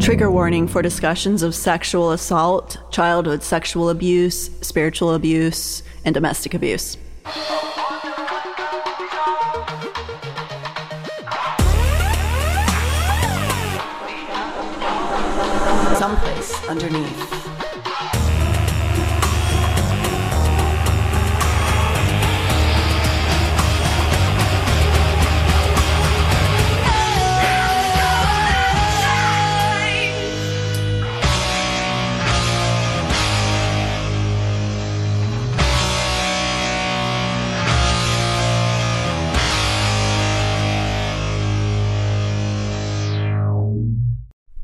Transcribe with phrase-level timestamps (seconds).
[0.00, 6.96] Trigger warning for discussions of sexual assault, childhood sexual abuse, spiritual abuse, and domestic abuse.
[15.98, 17.35] Someplace underneath.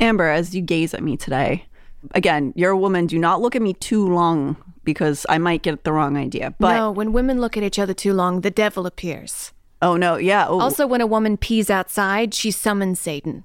[0.02, 1.66] Amber, as you gaze at me today,
[2.10, 3.06] again, you're a woman.
[3.06, 6.52] Do not look at me too long because I might get the wrong idea.
[6.58, 9.52] But no, when women look at each other too long, the devil appears.
[9.80, 10.46] Oh no, yeah.
[10.48, 10.60] Oh.
[10.60, 13.44] Also, when a woman pees outside, she summons Satan.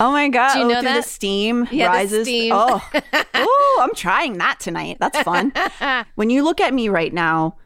[0.00, 0.54] Oh my god!
[0.54, 2.26] Do you oh, know oh, that the steam yeah, rises.
[2.26, 2.52] The steam.
[2.54, 2.90] oh,
[3.34, 4.96] oh, I'm trying that tonight.
[4.98, 5.52] That's fun.
[6.14, 7.56] when you look at me right now,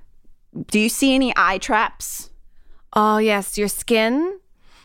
[0.69, 2.31] do you see any eye traps?
[2.93, 4.41] Oh yes, your skin.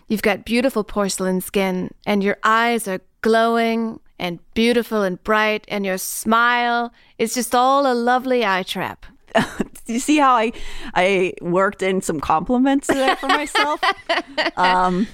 [0.07, 5.85] You've got beautiful porcelain skin, and your eyes are glowing and beautiful and bright, and
[5.85, 9.05] your smile is just all a lovely eye trap.
[9.33, 9.43] Do
[9.93, 10.51] you see how I
[10.93, 13.81] I worked in some compliments there for myself?
[14.57, 15.07] um,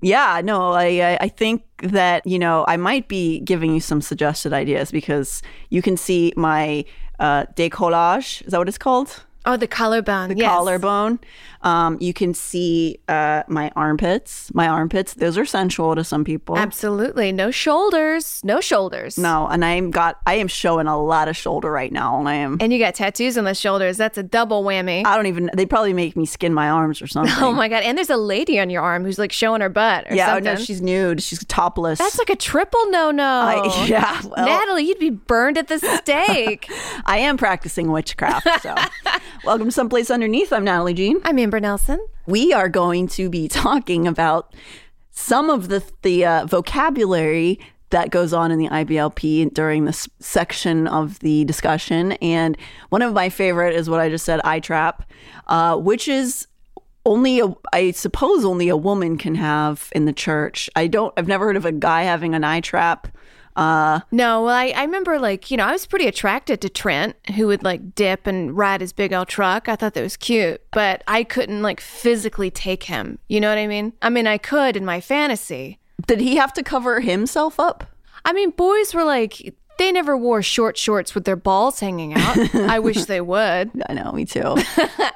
[0.00, 4.52] yeah, no, I I think that you know I might be giving you some suggested
[4.52, 6.84] ideas because you can see my
[7.18, 8.42] uh, décollage.
[8.42, 9.22] Is that what it's called?
[9.46, 10.30] Oh, the collarbone.
[10.30, 10.50] The yes.
[10.50, 11.18] collarbone.
[11.64, 14.52] Um, you can see uh, my armpits.
[14.54, 15.14] My armpits.
[15.14, 16.58] Those are sensual to some people.
[16.58, 17.32] Absolutely.
[17.32, 18.42] No shoulders.
[18.44, 19.16] No shoulders.
[19.16, 20.20] No, and I'm got.
[20.26, 22.58] I am showing a lot of shoulder right now, and I am.
[22.60, 23.96] And you got tattoos on the shoulders.
[23.96, 25.06] That's a double whammy.
[25.06, 25.50] I don't even.
[25.54, 27.34] They probably make me skin my arms or something.
[27.38, 27.82] Oh my god!
[27.82, 30.10] And there's a lady on your arm who's like showing her butt.
[30.10, 30.26] Or yeah.
[30.26, 30.48] something.
[30.48, 31.22] Oh no, she's nude.
[31.22, 31.98] She's topless.
[31.98, 33.72] That's like a triple no no.
[33.84, 34.20] Yeah.
[34.24, 36.70] Well, Natalie, you'd be burned at the stake.
[37.06, 38.46] I am practicing witchcraft.
[38.62, 38.74] So,
[39.44, 40.52] welcome to someplace underneath.
[40.52, 41.20] I'm Natalie Jean.
[41.24, 42.04] I'm Amber Nelson.
[42.26, 44.54] We are going to be talking about
[45.10, 47.60] some of the the uh, vocabulary
[47.90, 52.12] that goes on in the IBLP during this section of the discussion.
[52.12, 55.08] And one of my favorite is what I just said, eye trap,
[55.46, 56.48] uh, which is
[57.06, 60.68] only a, I suppose only a woman can have in the church.
[60.74, 63.06] I don't, I've never heard of a guy having an eye trap.
[63.56, 67.16] Uh, no, well, I, I remember like, you know, I was pretty attracted to Trent,
[67.36, 69.68] who would like dip and ride his big old truck.
[69.68, 73.18] I thought that was cute, but I couldn't like physically take him.
[73.28, 73.92] You know what I mean?
[74.02, 75.78] I mean, I could in my fantasy.
[76.06, 77.84] Did he have to cover himself up?
[78.24, 82.54] I mean, boys were like, they never wore short shorts with their balls hanging out.
[82.54, 83.70] I wish they would.
[83.88, 84.56] I know, me too.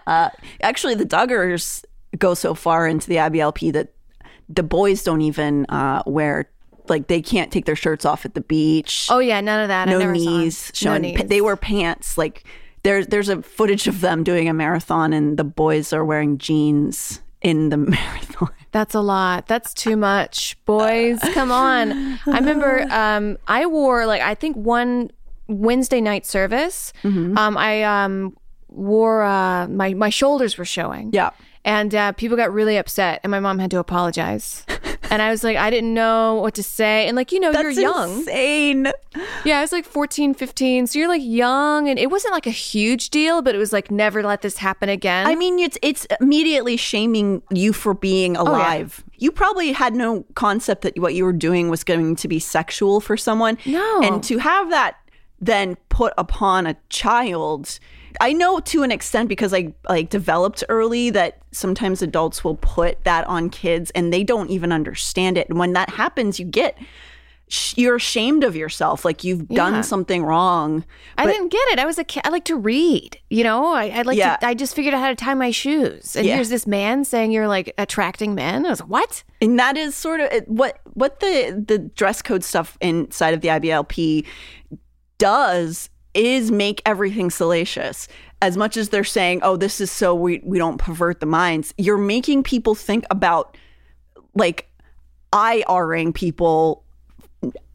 [0.06, 0.31] uh,
[0.62, 1.84] actually, the Duggars
[2.19, 3.93] go so far into the IBLP that
[4.48, 6.50] the boys don't even uh, wear
[6.91, 9.09] like they can't take their shirts off at the beach.
[9.10, 9.88] Oh yeah, none of that.
[9.88, 11.03] No knees showing.
[11.03, 11.25] No knees.
[11.26, 12.19] They wear pants.
[12.19, 12.44] Like
[12.82, 17.21] there's there's a footage of them doing a marathon, and the boys are wearing jeans
[17.43, 18.50] in the marathon.
[18.71, 19.47] That's a lot.
[19.47, 20.57] That's too much.
[20.65, 22.18] Boys, come on.
[22.27, 25.10] I remember um, I wore like I think one
[25.48, 26.92] Wednesday night service.
[27.03, 27.36] Mm-hmm.
[27.39, 28.36] Um, I um,
[28.68, 31.10] wore uh, my my shoulders were showing.
[31.13, 31.30] Yeah.
[31.65, 34.65] And uh, people got really upset, and my mom had to apologize.
[35.10, 37.07] And I was like, I didn't know what to say.
[37.07, 38.19] And like, you know, That's you're young.
[38.19, 38.93] Insane.
[39.45, 40.87] Yeah, I was like 14, 15.
[40.87, 43.91] So you're like young, and it wasn't like a huge deal, but it was like,
[43.91, 45.27] never let this happen again.
[45.27, 49.03] I mean, it's it's immediately shaming you for being alive.
[49.03, 49.19] Oh, yeah.
[49.21, 53.01] You probably had no concept that what you were doing was going to be sexual
[53.01, 53.59] for someone.
[53.66, 54.01] No.
[54.03, 54.97] And to have that
[55.41, 57.78] then put upon a child.
[58.21, 63.03] I know to an extent because I like developed early that sometimes adults will put
[63.05, 65.49] that on kids and they don't even understand it.
[65.49, 66.78] And when that happens, you get
[67.77, 69.57] you're ashamed of yourself, like you've Yeah.
[69.57, 70.84] done something wrong.
[71.16, 71.78] I didn't get it.
[71.78, 72.21] I was a kid.
[72.27, 73.16] I like to read.
[73.31, 74.37] You know, I, I like Yeah.
[74.37, 74.47] to.
[74.47, 76.15] I just figured out how to tie my shoes.
[76.15, 76.34] And Yeah.
[76.34, 78.66] here's this man saying you're like attracting men.
[78.66, 79.25] I was like, what?
[79.41, 83.49] and that is sort of what what the the dress code stuff inside of the
[83.49, 84.27] IBLP
[85.16, 88.09] does is make everything salacious.
[88.41, 91.75] As much as they're saying, "Oh, this is so we we don't pervert the minds,"
[91.77, 93.57] you're making people think about
[94.34, 94.71] like
[95.33, 96.84] IRing people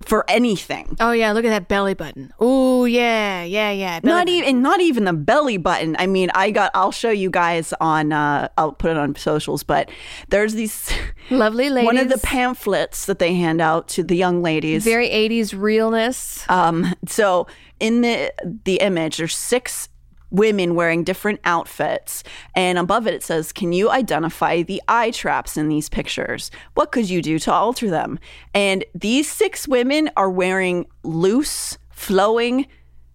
[0.01, 0.97] for anything.
[0.99, 2.33] Oh yeah, look at that belly button.
[2.39, 3.99] Oh yeah, yeah, yeah.
[4.03, 5.95] not even not even the belly button.
[5.99, 9.63] I mean, I got I'll show you guys on uh I'll put it on socials,
[9.63, 9.89] but
[10.29, 10.91] there's these
[11.29, 11.85] Lovely ladies.
[11.85, 14.83] one of the pamphlets that they hand out to the young ladies.
[14.83, 16.45] very 80s realness.
[16.49, 17.47] Um, so
[17.79, 18.33] in the
[18.65, 19.89] the image, there's six
[20.33, 22.23] women wearing different outfits,
[22.55, 26.51] and above it it says, "Can you identify the eye traps in these pictures?
[26.73, 28.19] What could you do to alter them?"
[28.53, 32.65] And these six women are wearing loose, flowing,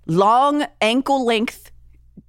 [0.06, 1.70] long ankle length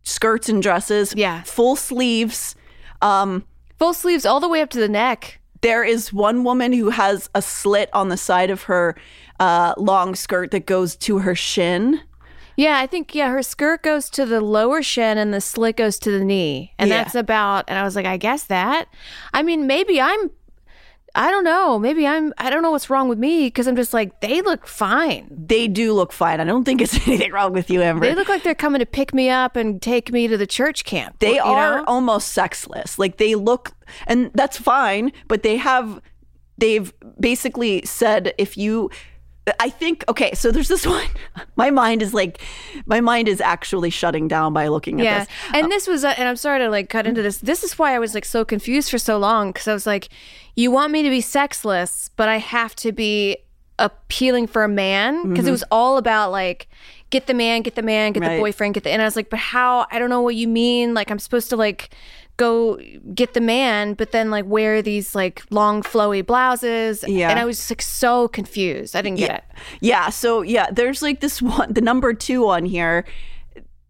[0.04, 1.14] skirts and dresses.
[1.16, 1.44] Yeah.
[1.44, 2.56] full sleeves.
[3.02, 3.46] Um,
[3.78, 5.40] Full sleeves all the way up to the neck.
[5.62, 8.96] there is one woman who has a slit on the side of her
[9.40, 12.00] uh, long skirt that goes to her shin.
[12.60, 15.98] Yeah, I think yeah, her skirt goes to the lower shin and the slit goes
[16.00, 16.74] to the knee.
[16.78, 17.04] And Yeah.
[17.04, 18.90] that's about and I was like, I guess that.
[19.34, 20.30] I mean, maybe I'm
[21.16, 21.80] I don't know.
[21.80, 24.68] Maybe I'm I don't know what's wrong with me because I'm just like they look
[24.68, 25.28] fine.
[25.32, 26.42] They do look fine.
[26.42, 28.06] I don't think it's anything wrong with you, Amber.
[28.06, 30.84] They look like they're coming to pick me up and take me to the church
[30.84, 31.20] camp.
[31.20, 31.84] They are know?
[31.88, 33.00] almost sexless.
[33.00, 33.72] Like they look,
[34.06, 35.14] and that's fine.
[35.30, 36.02] But they have,
[36.58, 38.92] they've basically said if you,
[39.60, 40.34] I think okay.
[40.34, 41.08] So there's this one.
[41.56, 42.42] My mind is like,
[42.86, 45.20] my mind is actually shutting down by looking at Yeah.
[45.20, 45.28] this.
[45.54, 47.38] And this was, uh, and I'm sorry to like cut into this.
[47.38, 50.10] This is why I was like so confused for so long because I was like,
[50.56, 53.38] you want me to be sexless, but I have to be
[53.78, 56.68] appealing for a man because it was all about like,
[57.12, 58.36] get the man, get the man, get Right.
[58.36, 59.88] the boyfriend, get the, and I was like, but how?
[59.90, 60.94] I don't know what you mean.
[60.94, 61.90] Like, I'm supposed to like,
[62.40, 62.80] go
[63.14, 67.30] get the man but then like wear these like long flowy blouses Yeah.
[67.30, 69.36] and i was like so confused i didn't get yeah.
[69.38, 69.44] it
[69.82, 70.10] Yeah.
[70.10, 73.04] So yeah, there's like this one, the number two on here.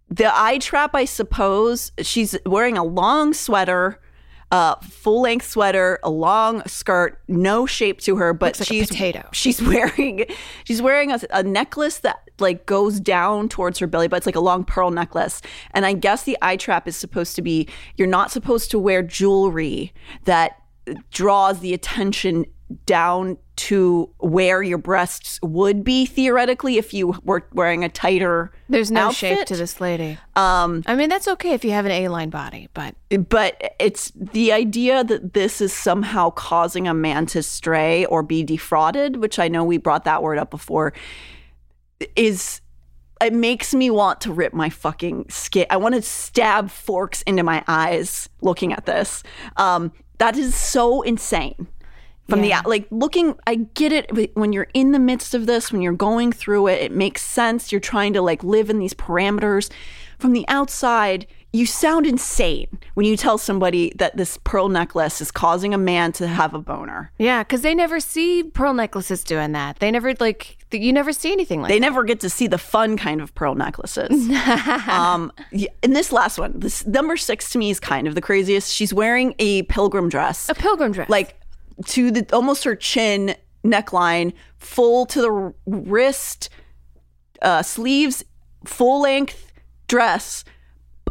[0.10, 1.92] The eye trap, I suppose.
[2.02, 4.00] She's wearing a long sweater,
[4.52, 9.30] uh, full length sweater, a long skirt, no shape to her, but Looks she's potato.
[9.32, 10.26] She's wearing
[10.64, 14.36] she's wearing a, a necklace that like goes down towards her belly, but it's like
[14.36, 15.42] a long pearl necklace.
[15.72, 19.02] And I guess the eye trap is supposed to be you're not supposed to wear
[19.02, 19.94] jewelry
[20.26, 20.62] that
[21.12, 22.46] draws the attention
[22.86, 28.92] down to where your breasts would be theoretically if you were wearing a tighter there's
[28.92, 30.18] no shape to this lady.
[30.36, 32.96] Um i mean that's okay if you have an a-line body but
[33.28, 38.44] but it's the idea that this is somehow causing a man to stray or be
[38.44, 40.94] defrauded, which I know we brought that word up before,
[42.16, 42.62] is
[43.22, 45.66] it makes me want to rip my fucking skin.
[45.70, 49.24] I want to stab forks into my eyes looking at this.
[49.58, 51.68] Um, that is so insane.
[52.30, 52.60] From the Yeah.
[52.60, 55.94] out, like looking, I get it when you're in the midst of this, when you're
[55.94, 57.72] going through it, it makes sense.
[57.72, 59.70] You're trying to like live in these parameters.
[60.20, 65.32] From the outside, you sound insane when you tell somebody that this pearl necklace is
[65.32, 67.12] causing a man to have a boner.
[67.18, 69.80] Yeah, because they never see pearl necklaces doing that.
[69.80, 71.82] They never like th- you never see anything like They that.
[71.86, 74.30] never get to see the fun kind of pearl necklaces.
[74.88, 75.32] um,
[75.84, 78.74] and this last one, this number six to me is kind of the craziest.
[78.74, 81.10] She's wearing a pilgrim dress, a pilgrim dress.
[81.10, 81.36] like
[81.88, 86.50] to the almost her chin neckline, full to the wrist,
[87.42, 88.24] uh, sleeves,
[88.66, 89.52] full length
[89.88, 90.44] dress.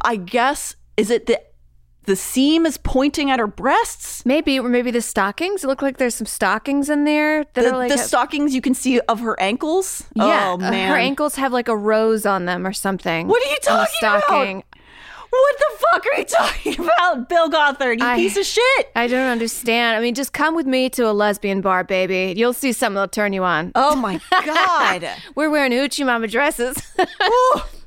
[0.03, 1.41] I guess is it the
[2.09, 4.25] the seam is pointing at her breasts?
[4.27, 5.63] maybe or maybe the stockings.
[5.63, 8.55] It look like there's some stockings in there that The, are like the a- stockings
[8.55, 10.05] you can see of her ankles.
[10.15, 13.29] yeah, oh uh, man, her ankles have like a rose on them or something.
[13.29, 14.65] What are you talking about?
[15.31, 18.01] What the fuck are you talking about, Bill Gothard?
[18.01, 18.91] You I- piece of shit.
[18.97, 19.95] I don't understand.
[19.97, 22.33] I mean, just come with me to a lesbian bar, baby.
[22.35, 23.73] You'll see something that'll turn you on.
[23.75, 25.07] Oh my god!
[25.35, 26.77] We're wearing hoochie mama dresses.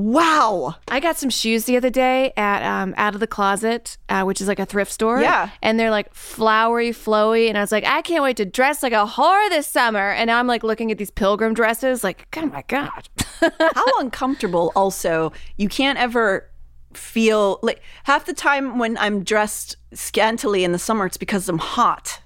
[0.00, 0.76] Wow.
[0.88, 4.40] I got some shoes the other day at um, Out of the Closet, uh, which
[4.40, 5.20] is like a thrift store.
[5.20, 5.50] Yeah.
[5.60, 7.48] And they're like flowery, flowy.
[7.48, 10.10] And I was like, I can't wait to dress like a whore this summer.
[10.12, 13.10] And now I'm like looking at these pilgrim dresses, like, oh my God.
[13.40, 14.72] How uncomfortable.
[14.74, 16.48] Also, you can't ever
[16.94, 21.58] feel like half the time when I'm dressed scantily in the summer, it's because I'm
[21.58, 22.20] hot.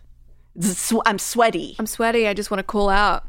[1.06, 1.74] I'm sweaty.
[1.80, 2.28] I'm sweaty.
[2.28, 3.26] I just want to cool out.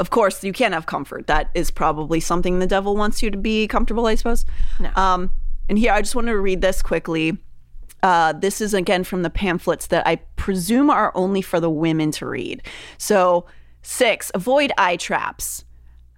[0.00, 1.26] Of course, you can't have comfort.
[1.26, 4.46] That is probably something the devil wants you to be comfortable, I suppose.
[4.80, 4.90] No.
[4.96, 5.30] Um,
[5.68, 7.36] and here, I just want to read this quickly.
[8.02, 12.10] Uh, this is again from the pamphlets that I presume are only for the women
[12.12, 12.62] to read.
[12.96, 13.44] So,
[13.82, 15.66] six, avoid eye traps.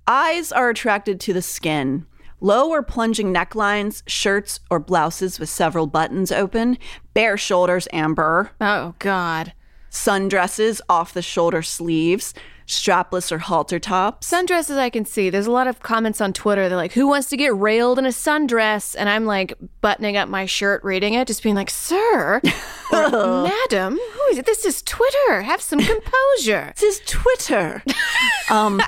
[0.07, 2.07] Eyes are attracted to the skin.
[2.41, 6.79] Low or plunging necklines, shirts or blouses with several buttons open,
[7.15, 8.53] bare shoulders, amber.
[8.61, 9.53] Oh, God.
[9.91, 12.33] Sundresses, off the shoulder sleeves,
[12.73, 14.31] strapless or halter tops.
[14.31, 15.31] Sundresses, I can see.
[15.31, 16.69] There's a lot of comments on Twitter.
[16.69, 18.95] They're like, who wants to get railed in a sundress?
[18.99, 22.41] And I'm like buttoning up my shirt, reading it, just being like, sir,
[22.93, 24.47] or, madam, who is it?
[24.47, 25.43] This is Twitter.
[25.43, 26.73] Have some composure.
[26.83, 27.83] This is Twitter.
[28.51, 28.81] um,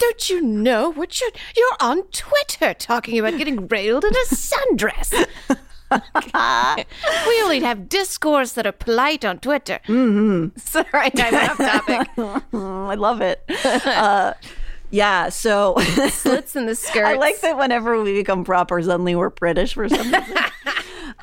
[0.00, 5.26] Don't you know what you're, you're on Twitter talking about getting railed in a sundress?
[7.28, 9.80] we only have discourse that are polite on Twitter.
[9.86, 10.56] Mm-hmm.
[10.58, 12.08] Sorry, I went off topic.
[12.52, 13.42] I love it.
[13.64, 14.34] Uh,
[14.90, 15.76] yeah, so
[16.10, 17.04] slits in the skirt.
[17.04, 20.36] I like that whenever we become proper, suddenly we're British for some reason.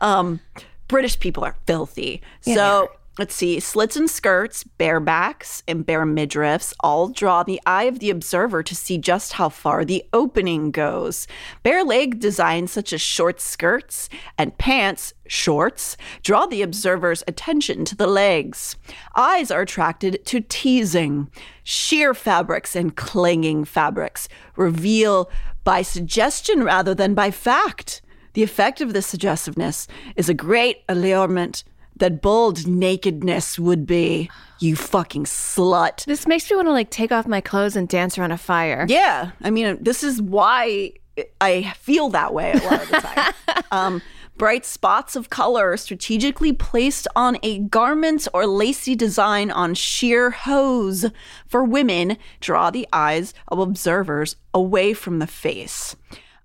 [0.01, 0.39] um,
[0.87, 2.21] British people are filthy.
[2.43, 7.61] Yeah, so let's see, slits and skirts, bare backs, and bare midriffs all draw the
[7.67, 11.27] eye of the observer to see just how far the opening goes.
[11.61, 14.09] Bare leg designs such as short skirts
[14.39, 18.75] and pants, shorts, draw the observer's attention to the legs.
[19.15, 21.29] Eyes are attracted to teasing.
[21.63, 25.29] Sheer fabrics and clinging fabrics reveal
[25.63, 28.01] by suggestion rather than by fact.
[28.33, 31.63] The effect of this suggestiveness is a great allurement
[32.01, 34.29] that bold nakedness would be.
[34.59, 36.03] You fucking slut.
[36.05, 38.85] This makes me want to like take off my clothes and dance around a fire.
[38.89, 39.31] Yeah.
[39.41, 40.93] I mean, this is why
[41.39, 43.33] I feel that way a lot of the time.
[43.71, 44.01] um,
[44.37, 51.05] bright spots of color strategically placed on a garment or lacy design on sheer hose
[51.47, 55.95] for women draw the eyes of observers away from the face.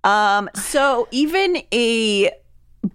[0.04, 2.30] Um, so even a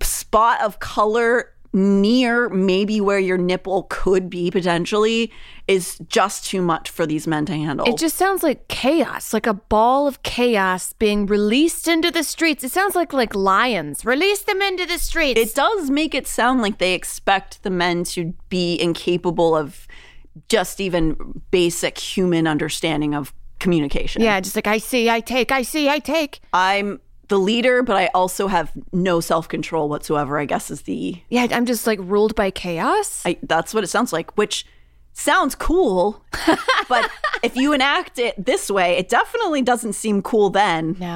[0.02, 5.32] spot of color near maybe where your nipple could be potentially
[5.68, 7.88] is just too much for these men to handle.
[7.88, 12.64] It just sounds like chaos, like a ball of chaos being released into the streets.
[12.64, 14.06] It sounds like like lions.
[14.06, 15.40] Release them into the streets.
[15.40, 19.88] It does make it sound like they expect the men to be incapable of
[20.50, 24.22] just even basic human understanding of communication.
[24.22, 26.42] Yeah, just like I see, I take, I see, I take.
[26.52, 27.00] I'm
[27.32, 30.38] the leader, but I also have no self control whatsoever.
[30.38, 31.48] I guess is the yeah.
[31.50, 33.24] I'm just like ruled by chaos.
[33.26, 34.66] I, that's what it sounds like, which
[35.14, 36.24] sounds cool,
[36.88, 37.12] but
[37.44, 40.50] if you enact it this way, it definitely doesn't seem cool.
[40.50, 41.08] Then no,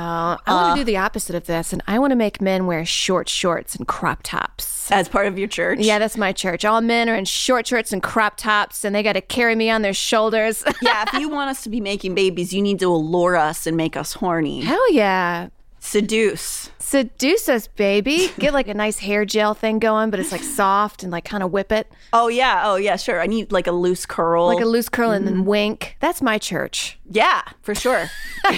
[0.45, 2.65] I want to Uh, do the opposite of this, and I want to make men
[2.65, 4.91] wear short shorts and crop tops.
[4.91, 5.79] as part of your church.
[5.79, 6.65] Yeah, that's my church.
[6.65, 9.69] All men are in short shorts and crop tops, and they got to carry me
[9.69, 10.63] on their shoulders.
[10.81, 11.05] yeah.
[11.07, 13.95] If you want us to be making babies, you need to allure us and make
[13.95, 14.59] us horny.
[14.61, 15.47] Hell yeah.
[15.85, 16.71] Seduce.
[16.79, 18.31] Seduce us, baby.
[18.39, 21.43] Get like a nice hair gel thing going, but it's like soft and like kind
[21.43, 21.87] of whip it.
[22.11, 22.63] Oh yeah.
[22.65, 22.95] Oh yeah.
[22.95, 23.21] Sure.
[23.21, 24.47] I need like a loose curl.
[24.47, 25.95] Like a loose curl and then wink.
[25.99, 26.97] That's my church.
[27.09, 28.09] Yeah, for sure.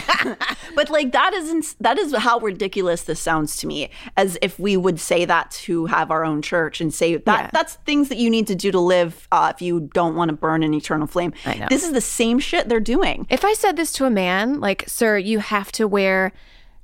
[0.76, 3.90] but like that isn't that is how ridiculous this sounds to me.
[4.16, 7.50] As if we would say that to have our own church and say that Yeah.
[7.52, 10.36] that's things that you need to do to live uh, if you don't want to
[10.36, 11.34] burn an eternal flame.
[11.46, 11.68] I know.
[11.70, 13.28] This is the same shit they're doing.
[13.30, 16.32] If I said this to a man, like, sir, you have to wear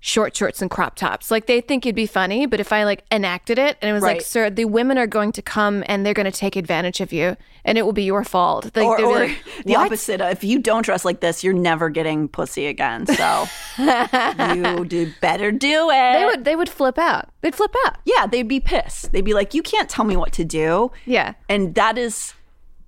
[0.06, 2.46] short shorts and crop tops, like they think it'd be funny.
[2.46, 5.32] But if I like enacted it and it was like, sir, the women are going
[5.32, 8.26] to come and they're going to take advantage of you and it will be your
[8.26, 8.66] fault.
[8.76, 10.20] Like, or or like, the opposite.
[10.20, 13.06] If you don't dress like this, you're never getting pussy again.
[13.06, 13.46] So
[13.78, 16.20] you do better do it.
[16.20, 17.30] They would they would flip out.
[17.40, 17.96] They'd flip out.
[18.04, 19.14] yeah, they'd be pissed.
[19.14, 21.36] They'd be like, "You can't tell me what to do." Yeah.
[21.48, 22.34] and that is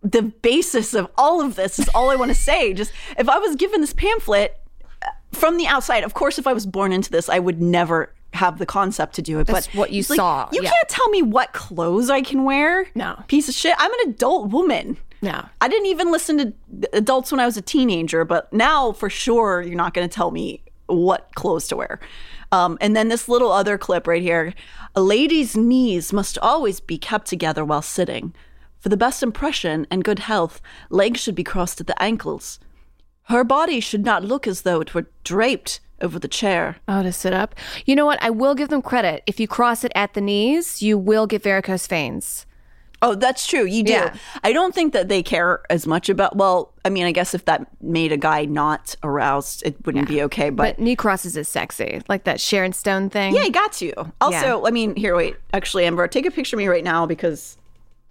[0.03, 1.79] the basis of all of this.
[1.79, 2.73] Is all I want to say.
[2.73, 4.59] Just if I was given this pamphlet
[5.35, 8.57] from the outside, of course, if I was born into this, I would never have
[8.57, 9.47] the concept to do it.
[9.47, 10.69] That's but what you it's like, saw, You yeah.
[10.71, 12.87] can't tell me what clothes I can wear.
[12.95, 13.23] No.
[13.27, 13.75] piece of shit.
[13.77, 14.97] I'm an adult woman.
[15.21, 15.45] No.
[15.61, 16.53] I didn't even listen to
[16.93, 20.31] adults when I was a teenager, but now for sure you're not going to tell
[20.31, 21.99] me what clothes to wear.
[22.51, 24.53] Um, and then this little other clip right here
[24.95, 28.33] a lady's knees must always be kept together while sitting.
[28.79, 32.59] For the best impression and good health, legs should be crossed at the ankles.
[33.27, 36.77] Her body should not look as though it were draped over the chair.
[36.87, 37.55] Oh, to sit up.
[37.85, 38.21] You know what?
[38.21, 39.23] I will give them credit.
[39.25, 42.45] If you cross it at the knees, you will get varicose veins.
[43.01, 43.65] Oh, that's true.
[43.65, 43.91] You do.
[43.93, 44.15] Yeah.
[44.43, 46.35] I don't think that they care as much about.
[46.35, 50.21] Well, I mean, I guess if that made a guy not aroused, it wouldn't be
[50.23, 50.49] okay.
[50.49, 53.35] But knee crosses is sexy, like that Sharon Stone thing.
[53.35, 53.93] Yeah, you got you.
[54.21, 54.67] Also, Yeah.
[54.67, 55.35] I mean, here, wait.
[55.53, 57.57] Actually, Amber, take a picture of me right now because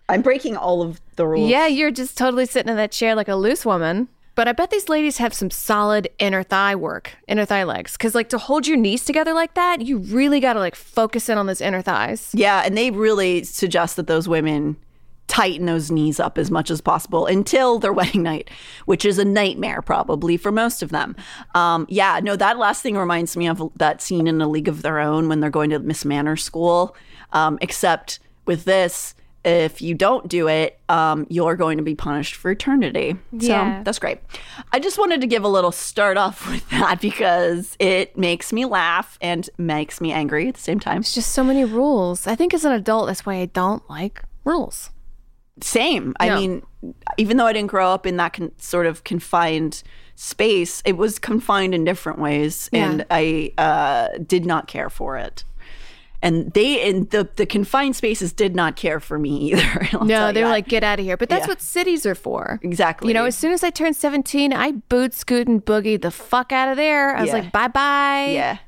[0.08, 1.50] I'm breaking all of the rules.
[1.50, 4.08] Yeah, you're just totally sitting in that chair like a loose woman.
[4.34, 7.96] But I bet these ladies have some solid inner thigh work, inner thigh legs.
[7.96, 11.28] Cause like to hold your knees together like that, you really got to like focus
[11.28, 12.30] in on those inner thighs.
[12.34, 14.76] Yeah, and they really suggest that those women
[15.26, 18.50] tighten those knees up as much as possible until their wedding night,
[18.86, 21.16] which is a nightmare probably for most of them.
[21.54, 24.82] Um, yeah, no, that last thing reminds me of that scene in A League of
[24.82, 26.96] Their Own when they're going to Miss Manners school.
[27.32, 29.14] Um, except with this,
[29.44, 33.16] if you don't do it, um, you're going to be punished for eternity.
[33.32, 33.80] Yeah.
[33.80, 34.18] So that's great.
[34.72, 38.64] I just wanted to give a little start off with that because it makes me
[38.64, 41.00] laugh and makes me angry at the same time.
[41.00, 42.26] It's just so many rules.
[42.26, 44.90] I think as an adult, that's why I don't like rules.
[45.60, 46.14] Same.
[46.18, 46.62] I mean,
[47.16, 49.82] even though I didn't grow up in that con- sort of confined
[50.16, 52.90] space, it was confined in different ways, Yeah.
[52.90, 55.44] and I uh, did not care for it.
[56.24, 59.88] And they and the the confined spaces did not care for me either.
[60.04, 61.16] No, they you were like, get out of here.
[61.18, 61.52] But that's Yeah.
[61.52, 62.58] what cities are for.
[62.62, 63.08] exactly.
[63.08, 66.50] You know, as soon as I turned 17, I boot scoot and boogied the fuck
[66.50, 67.14] out of there.
[67.14, 67.34] I was Yeah.
[67.40, 68.30] like, bye bye.
[68.32, 68.58] yeah,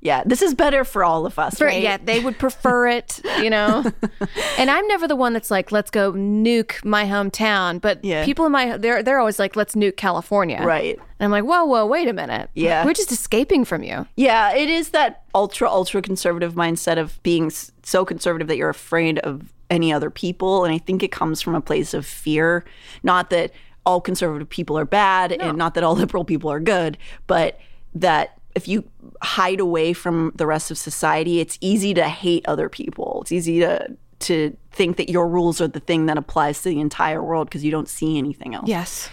[0.00, 0.22] yeah.
[0.24, 1.82] This is better for all of us, For, right?
[1.82, 3.84] Yeah, they would prefer it, you know.
[4.58, 7.80] and I'm never the one that's like, let's go nuke my hometown.
[7.80, 8.24] But Yeah.
[8.24, 10.60] people in my they're they're always like, let's nuke California.
[10.62, 10.96] Right.
[10.96, 12.48] And I'm like, whoa, whoa, wait a minute.
[12.54, 12.84] Yeah.
[12.84, 14.06] we're just escaping from you.
[14.16, 17.50] Yeah, it is that ultra ultra conservative mindset of being
[17.82, 21.54] so conservative that you're afraid of any other people, and I think it comes from
[21.54, 22.64] a place of fear.
[23.02, 23.52] Not that
[23.86, 27.60] all conservative people are bad, and not that all liberal people are good, but
[27.94, 28.84] that if you
[29.22, 33.20] hide away from the rest of society, it's easy to hate other people.
[33.22, 36.78] It's easy to to think that your rules are the thing that applies to the
[36.78, 38.68] entire world because you don't see anything else.
[38.68, 39.08] Yes.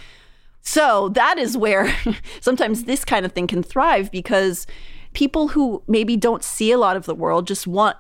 [0.62, 1.96] So that is where
[2.42, 4.68] sometimes this kind of thing can thrive because
[5.14, 7.96] people who maybe don't see a lot of the world just want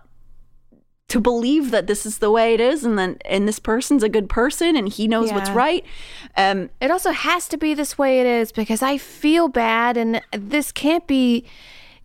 [1.09, 4.09] to believe that this is the way it is and then and this person's a
[4.09, 5.85] good person and he knows what's right.
[6.35, 10.21] Um It also has to be this way it is because I feel bad and
[10.31, 11.45] this can't be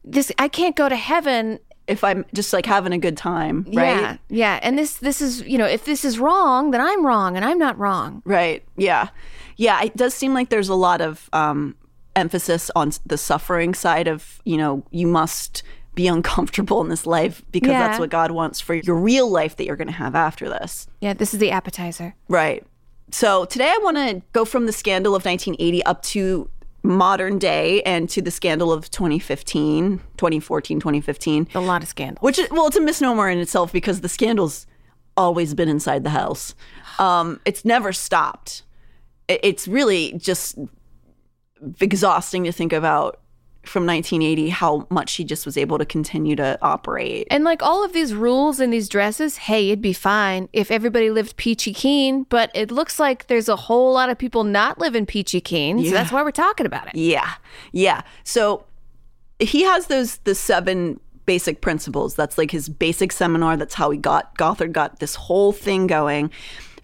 [0.04, 3.74] this I can't go to heaven if I'm just like having a good time, right?
[3.74, 4.60] Yeah, yeah.
[4.62, 7.58] And this this is you know if this is wrong, then I'm wrong, and I'm
[7.58, 8.22] not wrong.
[8.24, 8.62] Right.
[8.76, 9.08] Yeah.
[9.56, 9.82] Yeah.
[9.82, 11.74] It does seem like there's a lot of um,
[12.14, 15.62] emphasis on the suffering side of, you know, you must
[15.94, 17.86] be uncomfortable in this life because Yeah.
[17.88, 20.86] that's what God wants for your real life that you're going to have after this.
[21.00, 22.14] Yeah, this is the appetizer.
[22.28, 22.64] Right.
[23.10, 26.48] So today I want to go from the scandal of 1980 up to
[26.82, 31.48] modern day and to the scandal of 2015, 2014, 2015.
[31.54, 32.18] A lot of scandal.
[32.22, 34.66] Which is, well, it's a misnomer in itself because the scandal's
[35.16, 36.54] always been inside the house.
[36.98, 38.62] Um, it's never stopped.
[39.28, 40.58] It's really just
[41.80, 43.20] exhausting to think about
[43.64, 47.28] from 1980 how much she just was able to continue to operate.
[47.30, 51.10] And like all of these rules and these dresses, hey, it'd be fine if everybody
[51.10, 52.24] lived peachy keen.
[52.24, 55.84] But it looks like there's a whole lot of people not living peachy keen.
[55.84, 56.96] So that's why we're talking about it.
[56.96, 57.34] Yeah.
[57.70, 58.02] Yeah.
[58.24, 58.64] So
[59.38, 62.14] he has those the seven basic principles.
[62.16, 63.56] That's like his basic seminar.
[63.56, 66.30] That's how he got Gothard got this whole thing going.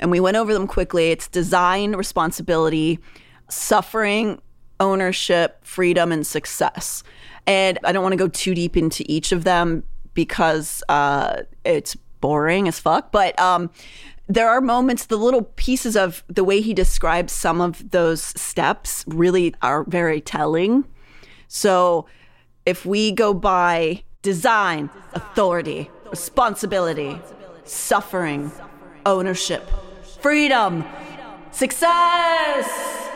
[0.01, 1.11] And we went over them quickly.
[1.11, 3.01] It's design, responsibility,
[3.49, 4.41] suffering,
[4.81, 7.03] ownership, freedom, and success.
[7.47, 11.97] And I don't want to go too deep into each of them because uh, it's
[12.21, 13.13] boring as fuck.
[13.13, 13.71] But um,
[14.29, 19.05] there are moments, the little pieces of the way he describes some of those steps
[19.07, 20.85] really are very telling.
[21.49, 22.07] So
[22.67, 27.19] if we go by design, authority, responsibility,
[27.65, 28.53] suffering,
[29.07, 29.67] ownership,
[30.21, 30.85] freedom,
[31.51, 33.08] success.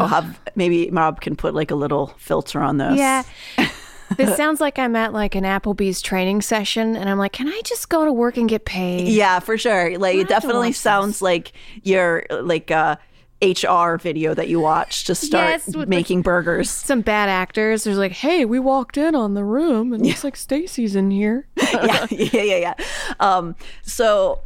[0.00, 2.96] I'll have maybe Rob can put like a little filter on this.
[2.98, 3.22] Yeah.
[4.16, 7.60] this sounds like I'm at like an Applebee's training session, and I'm like, can I
[7.64, 9.08] just go to work and get paid?
[9.08, 9.98] Yeah, for sure.
[9.98, 12.96] Like it definitely sounds like your like uh
[13.42, 16.70] HR video that you watch to start Yes, with the- making burgers.
[16.70, 17.84] Some bad actors.
[17.84, 21.48] There's like, hey, we walked in on the room, and looks like Stacy's in here.
[21.56, 22.74] yeah, yeah, yeah, yeah.
[23.18, 24.40] Um, so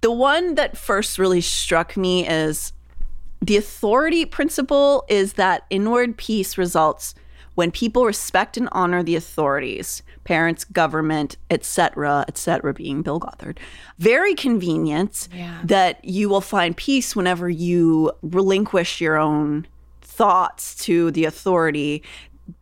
[0.00, 2.72] the one that first really struck me is
[3.40, 7.14] the authority principle is that inward peace results
[7.54, 13.58] when people respect and honor the authorities, parents, government, etc., etc., being Bill Gothard.
[13.98, 15.28] Very convenient
[15.64, 19.66] that you will find peace whenever you relinquish your own
[20.00, 22.02] thoughts to the authority.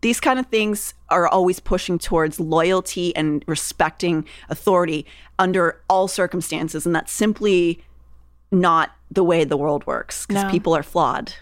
[0.00, 5.06] These kind of things are always pushing towards loyalty and respecting authority
[5.38, 6.86] under all circumstances.
[6.86, 7.84] And that's simply
[8.50, 10.50] not the way the world works because No.
[10.50, 11.32] people are flawed.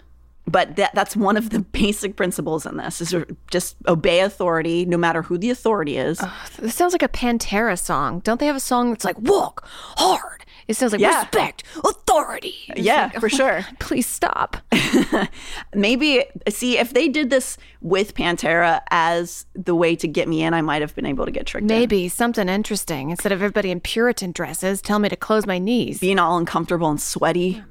[0.49, 3.13] But that, that's one of the basic principles in this is
[3.51, 6.21] just obey authority no matter who the authority is.
[6.59, 8.19] This sounds like a Pantera song.
[8.19, 11.21] Don't they have a song that's like, walk hard It sounds like Yeah.
[11.21, 12.53] respect, authority.
[12.69, 13.65] It's Yeah, like, for oh, sure.
[13.79, 14.57] Please stop.
[15.73, 20.53] Maybe see if they did this with Pantera as the way to get me in,
[20.53, 21.63] I might have been able to get tricked.
[21.63, 21.67] in.
[21.67, 23.09] Maybe something interesting.
[23.11, 25.99] Instead of everybody in Puritan dresses, tell me to close my knees.
[25.99, 27.63] being all uncomfortable and sweaty.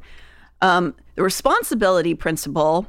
[0.62, 2.86] Um, the responsibility principle,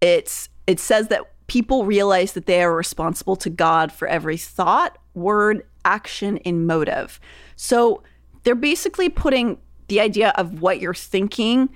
[0.00, 4.98] it's it says that people realize that they are responsible to God for every thought,
[5.14, 7.20] word, action, and motive.
[7.54, 8.02] So
[8.44, 11.68] they're basically putting the idea of what you're thinking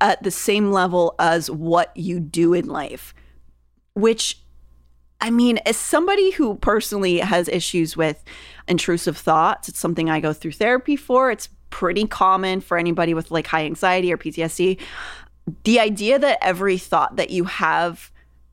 [0.00, 3.14] at the same level as what you do in life,
[3.94, 4.40] which
[5.22, 8.24] I mean, as somebody who personally has issues with
[8.66, 11.30] intrusive thoughts, it's something I go through therapy for.
[11.30, 14.78] It's pretty common for anybody with like high anxiety or PTSD.
[15.64, 18.10] The idea that every thought that you have,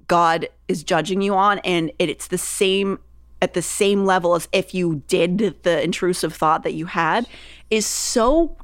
[0.08, 2.99] God is judging you on, and it, it's the same
[3.41, 7.27] at the same level as if you did the intrusive thought that you had
[7.69, 8.56] is so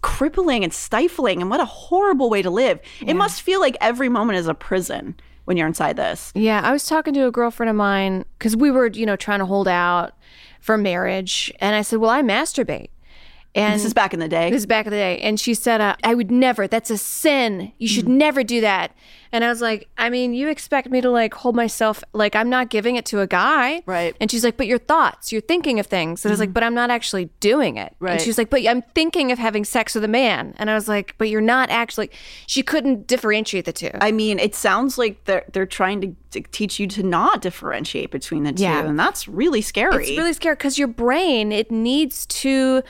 [0.00, 2.80] crippling and stifling and what a horrible way to live.
[3.00, 6.32] It must feel like every moment is a prison when you're inside this.
[6.34, 9.40] Yeah, I was talking to a girlfriend of mine because we were, you know, trying
[9.40, 10.14] to hold out
[10.60, 12.88] for marriage, and I said, "Well, I masturbate."
[13.56, 14.50] And This is back in the day.
[14.50, 15.18] This is back in the day.
[15.18, 17.72] And she said, uh, I would never, that's a sin.
[17.78, 18.92] You should never do that.
[19.32, 22.48] And I was like, I mean, you expect me to like hold myself, like I'm
[22.48, 23.82] not giving it to a guy.
[23.84, 24.16] Right.
[24.20, 26.24] And she's like, but your thoughts, you're thinking of things.
[26.24, 27.94] And I was like, but I'm not actually doing it.
[27.98, 28.12] Right.
[28.12, 30.54] And she was like, but I'm thinking of having sex with a man.
[30.58, 32.10] And I was like, but you're not actually,
[32.46, 33.90] she couldn't differentiate the two.
[34.00, 38.10] I mean, it sounds like they're they're trying to, to teach you to not differentiate
[38.10, 38.86] between the two, Yeah.
[38.86, 40.06] and that's really scary.
[40.08, 42.82] It's really scary because your brain it needs to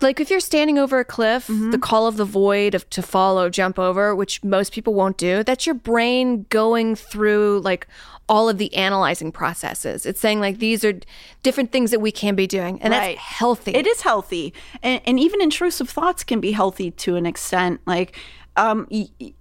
[0.00, 1.70] like if you're standing over a cliff, Mm-hmm.
[1.70, 5.42] the call of the void of to follow, jump over, which most people won't do,
[5.42, 7.86] that's your brain going through like
[8.28, 10.04] all of the analyzing processes.
[10.04, 10.94] It's saying like these are
[11.42, 13.16] different things that we can be doing, and Right.
[13.16, 13.72] that's healthy.
[13.74, 17.80] It is healthy, and, and even intrusive thoughts can be healthy to an extent.
[17.86, 18.16] Like
[18.56, 18.86] um,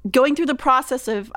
[0.10, 1.32] going through the process of.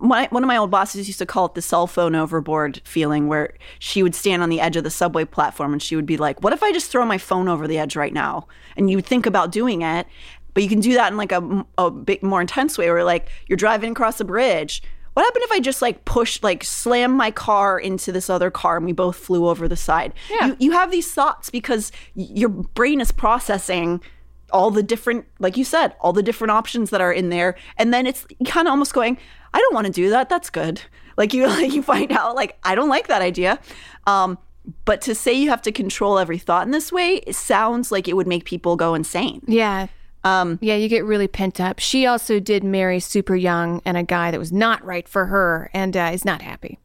[0.00, 3.28] My, one of my old bosses used to call it the cell phone overboard feeling,
[3.28, 6.16] where she would stand on the edge of the subway platform and she would be
[6.16, 8.96] like, "What if I just throw my phone over the edge right now?" And you
[8.96, 10.06] would think about doing it,
[10.54, 13.28] but you can do that in like a, a bit more intense way, where like
[13.46, 14.82] you're driving across a bridge.
[15.12, 18.76] What happened if I just like push, like slam my car into this other car
[18.76, 20.12] and we both flew over the side?
[20.30, 20.48] Yeah.
[20.48, 24.02] You, you have these thoughts because your brain is processing
[24.52, 27.56] all the different, like you said, all the different options that are in there.
[27.76, 29.18] And then it's kind of almost going,
[29.52, 30.28] I don't want to do that.
[30.28, 30.82] That's good.
[31.16, 33.58] Like you, like you find out, like, I don't like that idea.
[34.06, 34.38] Um,
[34.84, 38.08] but to say you have to control every thought in this way, it sounds like
[38.08, 39.42] it would make people go insane.
[39.46, 39.88] yeah.
[40.24, 41.78] Um, yeah, you get really pent up.
[41.78, 45.70] She also did marry super young and a guy that was not right for her
[45.72, 46.80] and uh, is not happy.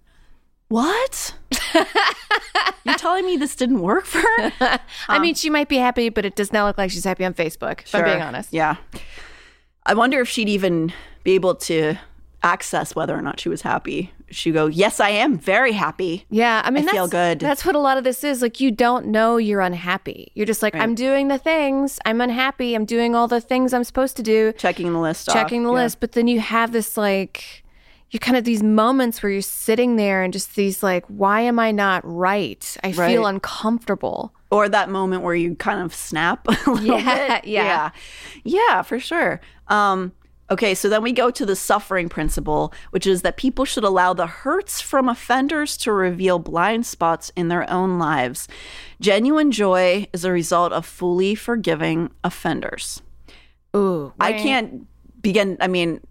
[0.72, 1.34] What?
[2.86, 4.52] You're telling me this didn't work for her?
[5.10, 7.26] I mean, um, she might be happy, but it does not look like she's happy
[7.26, 8.54] on Facebook, if I'm being honest.
[8.54, 8.78] Yeah.
[9.86, 10.94] I wonder if she'd even
[11.26, 11.96] be able to
[12.42, 14.14] access whether or not she was happy.
[14.30, 16.26] She'd go, Yes, I am very happy.
[16.30, 17.40] Yeah, I mean, I that's, feel good.
[17.42, 18.42] That's what a lot of this is.
[18.42, 20.32] Like, you don't know you're unhappy.
[20.36, 22.00] You're just like, I'm doing the things.
[22.06, 22.76] I'm unhappy.
[22.76, 25.36] I'm doing all the things I'm supposed to do, Checking the list off.
[25.36, 25.84] checking the Yeah.
[25.84, 26.00] list.
[26.00, 27.61] But then you have this like,
[28.12, 31.58] you kind of these moments where you're sitting there and just these like, why am
[31.60, 32.78] I not right?
[32.84, 34.34] I feel uncomfortable.
[34.52, 37.46] Or that moment where you kind of snap a little Yeah, bit.
[37.48, 37.64] yeah.
[37.64, 37.92] yeah.
[38.44, 39.40] Yeah, for sure.
[39.70, 40.12] Um,
[40.50, 44.14] okay, so then we go to the suffering principle, which is that people should allow
[44.14, 48.50] the hurts from offenders to reveal blind spots in their own lives.
[49.00, 53.02] Genuine joy is a result of fully forgiving offenders.
[53.74, 54.86] Ooh, I can't
[55.22, 55.56] begin.
[55.62, 56.02] I mean,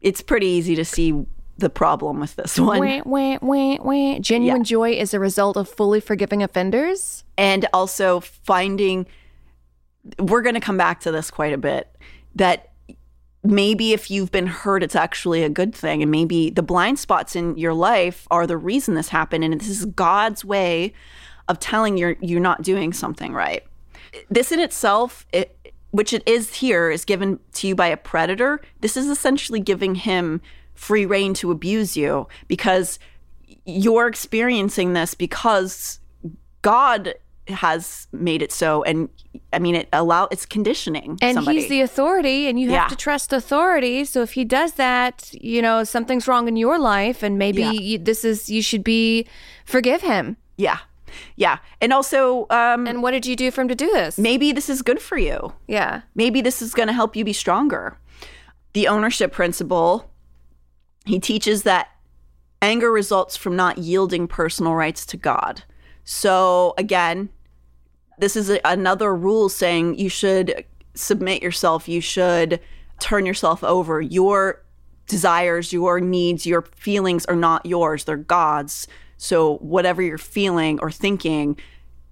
[0.00, 1.24] it's pretty easy to see
[1.58, 2.78] the problem with this one.
[2.80, 4.18] Wah, wah, wah, wah.
[4.18, 4.64] Genuine Yeah.
[4.64, 7.24] joy is a result of fully forgiving offenders.
[7.36, 9.06] and also finding
[10.18, 11.94] we're going to come back to this quite a bit
[12.34, 12.70] that
[13.42, 17.34] maybe if you've been hurt it's actually a good thing and maybe the blind spots
[17.36, 20.92] in your life are the reason this happened and this is God's way
[21.48, 23.62] of telling you you're not doing something right
[24.30, 25.56] this in itself it,
[25.92, 29.94] which it is here is given to you by a predator this is essentially giving
[29.96, 30.40] him
[30.74, 32.98] free reign to abuse you because
[33.66, 36.00] you're experiencing this because
[36.62, 37.14] God
[37.48, 39.08] has made it so, and
[39.52, 41.18] I mean, it allow it's conditioning.
[41.20, 41.60] And somebody.
[41.60, 42.82] he's the authority, and you Yeah.
[42.82, 44.04] have to trust authority.
[44.04, 47.72] So if he does that, you know something's wrong in your life, and maybe Yeah.
[47.72, 49.26] you, this is you should be
[49.64, 50.36] forgive him.
[50.56, 50.78] yeah,
[51.36, 54.18] yeah, and also um, And what did you do for him to do this?
[54.18, 55.52] maybe this is good for you.
[55.66, 57.98] Yeah, Maybe this is going to help you be stronger.
[58.72, 60.10] The ownership principle.
[61.06, 61.88] He teaches that
[62.62, 65.62] anger results from not yielding personal rights to God.
[66.04, 67.30] So again,
[68.18, 72.60] This is a, another rule saying you should submit yourself, you should
[72.98, 74.00] turn yourself over.
[74.02, 74.62] Your
[75.06, 78.86] desires, your needs, your feelings are not yours, they're God's.
[79.20, 81.58] So whatever you're feeling or thinking,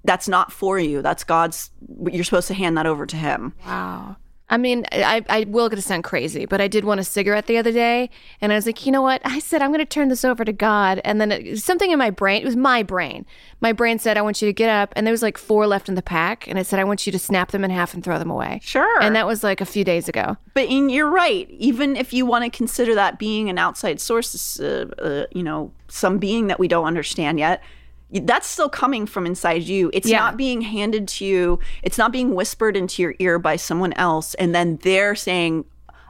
[0.04, 1.00] that's not for you.
[1.00, 1.70] That's God's.
[2.10, 3.54] You're supposed to hand that over to Him.
[3.64, 4.16] Wow.
[4.50, 7.58] I mean, I, I will gonna sound crazy, but I did want a cigarette the
[7.58, 8.08] other day,
[8.40, 9.20] and I was like, you know what?
[9.24, 12.10] I said I'm gonna turn this over to God, and then it, something in my
[12.10, 13.26] brain, it was my brain.
[13.60, 15.88] My brain said, I want you to get up, and there was like four left
[15.88, 18.02] in the pack, and it said, I want you to snap them in half and
[18.02, 18.60] throw them away.
[18.62, 19.02] Sure.
[19.02, 20.36] And that was like a few days ago.
[20.54, 21.48] But you're right.
[21.50, 25.72] Even if you want to consider that being an outside source, uh, uh, you know,
[25.88, 27.62] some being that we don't understand yet,
[28.10, 29.90] that's still coming from inside you.
[29.92, 30.18] It's Yeah.
[30.20, 31.58] not being handed to you.
[31.82, 35.64] It's not being whispered into your ear by someone else, and then they're saying,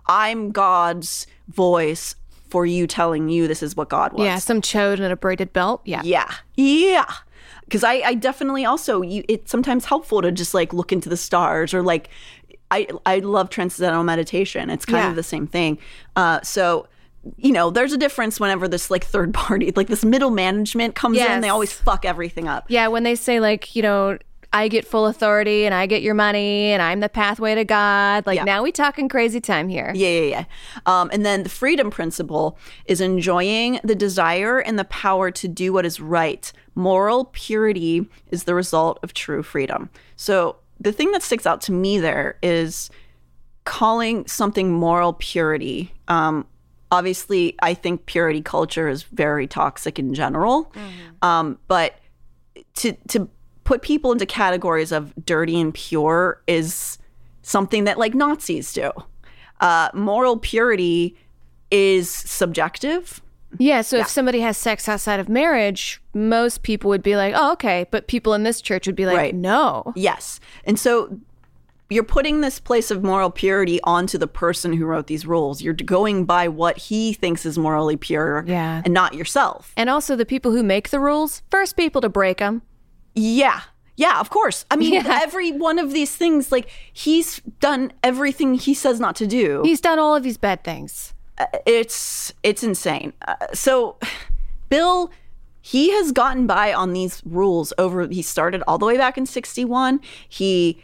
[0.06, 2.14] "I'm God's voice."
[2.50, 4.24] For you telling you this is what God wants.
[4.24, 5.82] Yeah, some chode and a braided belt.
[5.84, 6.00] Yeah.
[6.02, 6.32] Yeah.
[6.56, 7.04] Yeah.
[7.64, 11.16] Because I, I definitely also, you, it's sometimes helpful to just like look into the
[11.18, 12.08] stars or like,
[12.70, 14.70] I, I love transcendental meditation.
[14.70, 15.10] It's kind Yeah.
[15.10, 15.76] of the same thing.
[16.16, 16.86] Uh, so,
[17.36, 21.18] you know, there's a difference whenever this like third party, like this middle management comes
[21.18, 22.66] in, they always fuck everything up.
[22.68, 24.18] Yeah, when they say like, you know,
[24.50, 28.26] I get full authority and I get your money and I'm the pathway to God.
[28.26, 28.44] Like Yeah.
[28.44, 29.92] now we talking crazy time here.
[29.94, 30.44] Yeah, yeah, yeah.
[30.86, 35.74] Um, and then the freedom principle is enjoying the desire and the power to do
[35.74, 36.50] what is right.
[36.74, 39.90] Moral purity is the result of true freedom.
[40.16, 42.88] So the thing that sticks out to me there is
[43.64, 45.92] calling something moral purity.
[46.08, 46.46] Um,
[46.90, 50.72] obviously, I think purity culture is very toxic in general.
[51.22, 51.98] Um, but
[52.76, 53.28] to to
[53.64, 56.98] put people into categories of dirty and pure is
[57.42, 58.90] something that like Nazis do.
[59.60, 61.16] Uh, moral purity
[61.70, 63.20] is subjective.
[63.58, 67.52] Yeah, so if somebody has sex outside of marriage, most people would be like, "Oh,
[67.52, 69.34] okay," but people in this church would be like, Right.
[69.34, 70.38] "No." Yes.
[70.64, 71.18] And so
[71.90, 75.62] you're putting this place of moral purity onto the person who wrote these rules.
[75.62, 78.82] You're going by what he thinks is morally pure Yeah.
[78.84, 79.72] and not yourself.
[79.76, 82.62] And also the people who make the rules, first people to break them.
[83.14, 83.60] Yeah.
[83.96, 84.64] Yeah, of course.
[84.70, 85.20] I mean, Yeah.
[85.22, 89.62] every one of these things, like, he's done everything he says not to do.
[89.64, 91.14] He's done all of these bad things.
[91.66, 93.12] it's it's insane.
[93.26, 93.96] Uh, so
[94.68, 95.10] Bill
[95.60, 99.26] he has gotten by on these rules over he started all the way back in
[99.26, 100.00] 61.
[100.28, 100.82] He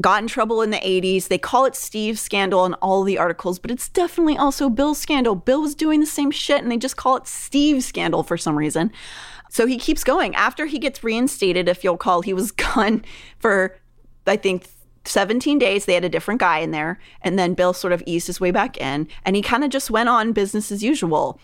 [0.00, 1.28] got in trouble in the 80s.
[1.28, 5.34] They call it Steve's scandal in all the articles, but it's definitely also Bill's scandal.
[5.34, 8.56] Bill was doing the same shit and they just call it Steve's scandal for some
[8.56, 8.90] reason.
[9.50, 10.34] So he keeps going.
[10.34, 13.04] After he gets reinstated, if you'll call, he was gone
[13.38, 13.76] for
[14.26, 14.66] I think
[15.04, 18.28] 17 days they had a different guy in there and then bill sort of eased
[18.28, 21.40] his way back in and he kind of just went on business as usual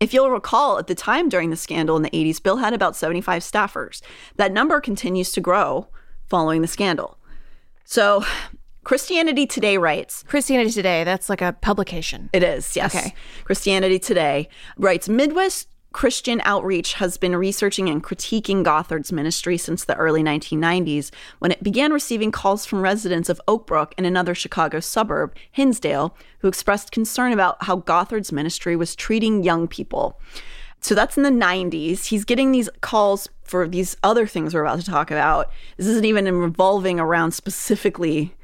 [0.00, 2.96] if you'll recall at the time during the scandal in the 80s bill had about
[2.96, 4.00] 75 staffers
[4.36, 5.88] that number continues to grow
[6.26, 7.18] following the scandal
[7.90, 8.24] so
[8.84, 12.30] christianity today writes Christianity Today, that's like a publication.
[12.32, 12.94] it is, yes.
[12.94, 13.14] Okay.
[13.44, 14.48] Christianity Today
[14.78, 21.10] writes Midwest Christian Outreach has been researching and critiquing Gothard's ministry since the early 1990s
[21.40, 26.48] when it began receiving calls from residents of Oakbrook and another Chicago suburb, Hinsdale, who
[26.48, 30.20] expressed concern about how Gothard's ministry was treating young people.
[30.80, 32.06] So that's in the 90s.
[32.06, 35.50] He's getting these calls for these other things we're about to talk about.
[35.76, 38.34] This isn't even revolving around specifically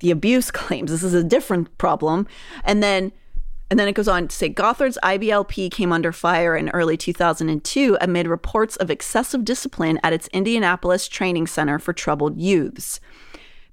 [0.00, 0.90] the abuse claims.
[0.90, 2.26] This is a different problem.
[2.64, 3.12] And then
[3.70, 7.96] and then it goes on to say Gothard's IBLP came under fire in early 2002
[8.00, 13.00] amid reports of excessive discipline at its Indianapolis Training Center for Troubled Youths.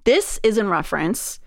[0.06, 1.40] This is in reference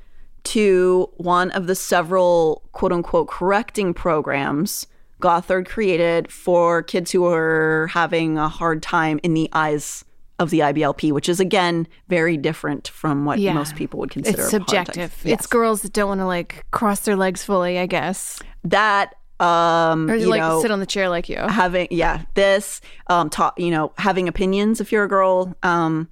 [0.44, 4.86] to one of the several quote unquote correcting programs
[5.20, 10.04] Gothard created for kids who are having a hard time in the eyes
[10.38, 13.52] of the IBLP, which is again very different from what Yeah.
[13.52, 14.84] most people would consider It's a hard time.
[14.86, 15.22] subjective.
[15.24, 15.38] Yes.
[15.40, 18.40] It's girls that don't want to like cross their legs fully, I guess.
[18.64, 21.36] that um Or you like know, sit on the chair like you.
[21.36, 26.08] having yeah this um ta- you know having opinions if you're a girl um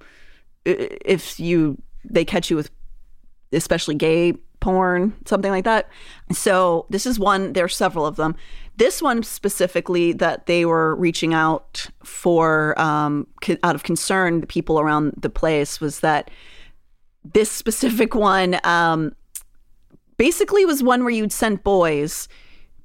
[0.65, 2.69] if you they catch you with
[3.53, 4.33] especially gay
[4.63, 5.89] porn something like that.
[6.31, 8.35] So this is one there are several of them.
[8.77, 13.27] This one specifically that they were reaching out for um
[13.61, 16.31] out of concern the people around the place was that
[17.25, 19.13] this specific one um
[20.15, 22.29] basically was one where you'd send boys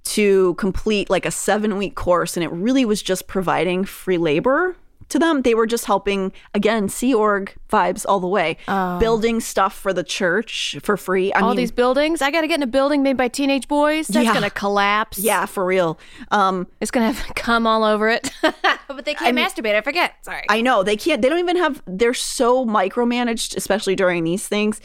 [0.03, 4.75] to complete like a seven week course and it really was just providing free labor
[5.09, 5.43] to them.
[5.43, 8.57] They were just helping, again, Sea Org vibes all the way,
[8.99, 11.33] building stuff for the church for free.
[11.33, 12.23] I All mean, these buildings.
[12.23, 14.09] I got to get in a building made by teenage boys.
[14.09, 14.33] That's Yeah.
[14.33, 15.19] going to collapse.
[15.19, 15.99] yeah, for real.
[16.31, 18.31] Um, It's going to have cum all over it.
[18.43, 19.75] but they can't masturbate.
[19.75, 20.15] I forget.
[20.23, 20.45] Sorry.
[20.49, 21.21] I know they can't.
[21.23, 21.83] They don't even have.
[21.87, 24.81] They're so micromanaged, especially during these things.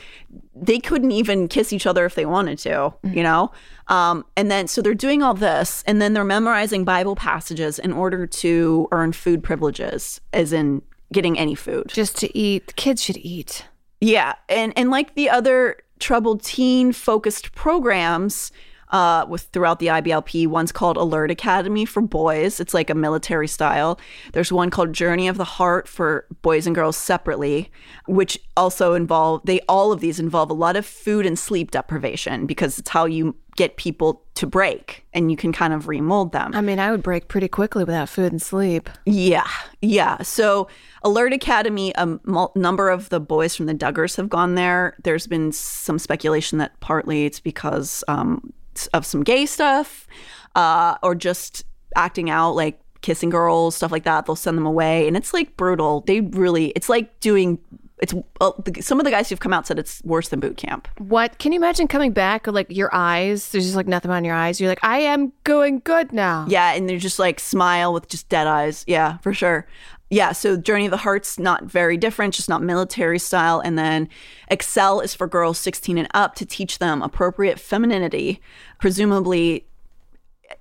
[0.55, 3.51] They couldn't even kiss each other if they wanted to, you know.
[3.87, 7.91] Um, and then so they're doing all this, and then they're memorizing Bible passages in
[7.91, 11.85] order to earn food privileges, as in getting any food.
[11.87, 12.75] Just to eat.
[12.75, 13.65] Kids should eat.
[14.01, 18.51] Yeah, and and like the other troubled teen focused programs
[18.93, 22.59] uh, with throughout the IBLP, one's called Alert Academy for boys.
[22.59, 23.99] It's like a military style.
[24.33, 27.71] There's one called Journey of the Heart for boys and girls separately,
[28.05, 32.45] which also involve they all of these involve a lot of food and sleep deprivation
[32.45, 36.51] because it's how you get people to break and you can kind of remold them.
[36.53, 38.89] I mean, I would break pretty quickly without food and sleep.
[39.05, 39.47] Yeah,
[39.81, 40.21] yeah.
[40.21, 40.67] So,
[41.03, 42.19] Alert Academy, a
[42.55, 44.95] number of the boys from the Duggars have gone there.
[45.03, 48.53] There's been some speculation that partly it's because um,
[48.93, 50.07] of some gay stuff
[50.55, 54.25] uh, or just acting out, like kissing girls, stuff like that.
[54.25, 55.07] They'll send them away.
[55.07, 56.01] And it's like brutal.
[56.01, 57.59] They really, it's like doing,
[58.01, 60.57] it's uh, the, some of the guys who've come out said it's worse than boot
[60.57, 60.87] camp.
[60.97, 61.37] What?
[61.37, 63.51] Can you imagine coming back like your eyes?
[63.51, 64.59] There's just like nothing on your eyes.
[64.59, 66.45] You're like, I am going good now.
[66.49, 68.83] Yeah, and they're just like smile with just dead eyes.
[68.87, 69.67] Yeah, for sure.
[70.13, 73.59] Yeah, so Journey of the Heart's not very different, just not military style.
[73.59, 74.09] And then
[74.47, 78.39] Excel is for girls 16 and up to teach them appropriate femininity.
[78.79, 79.65] Presumably,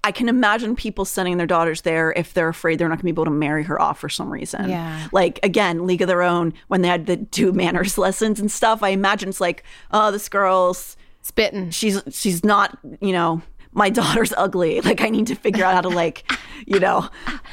[0.04, 3.04] I can imagine people sending their daughters there if they're afraid they're not going to
[3.04, 4.70] be able to marry her off for some reason.
[4.70, 5.08] Yeah.
[5.12, 8.82] Like, again, League of Their Own, when they had the do manners lessons and stuff,
[8.82, 11.70] I imagine it's like, oh, this girl's Spitting.
[11.70, 15.80] she's she's not you know my daughter's ugly like i need to figure out how
[15.80, 16.30] to like
[16.66, 17.08] you know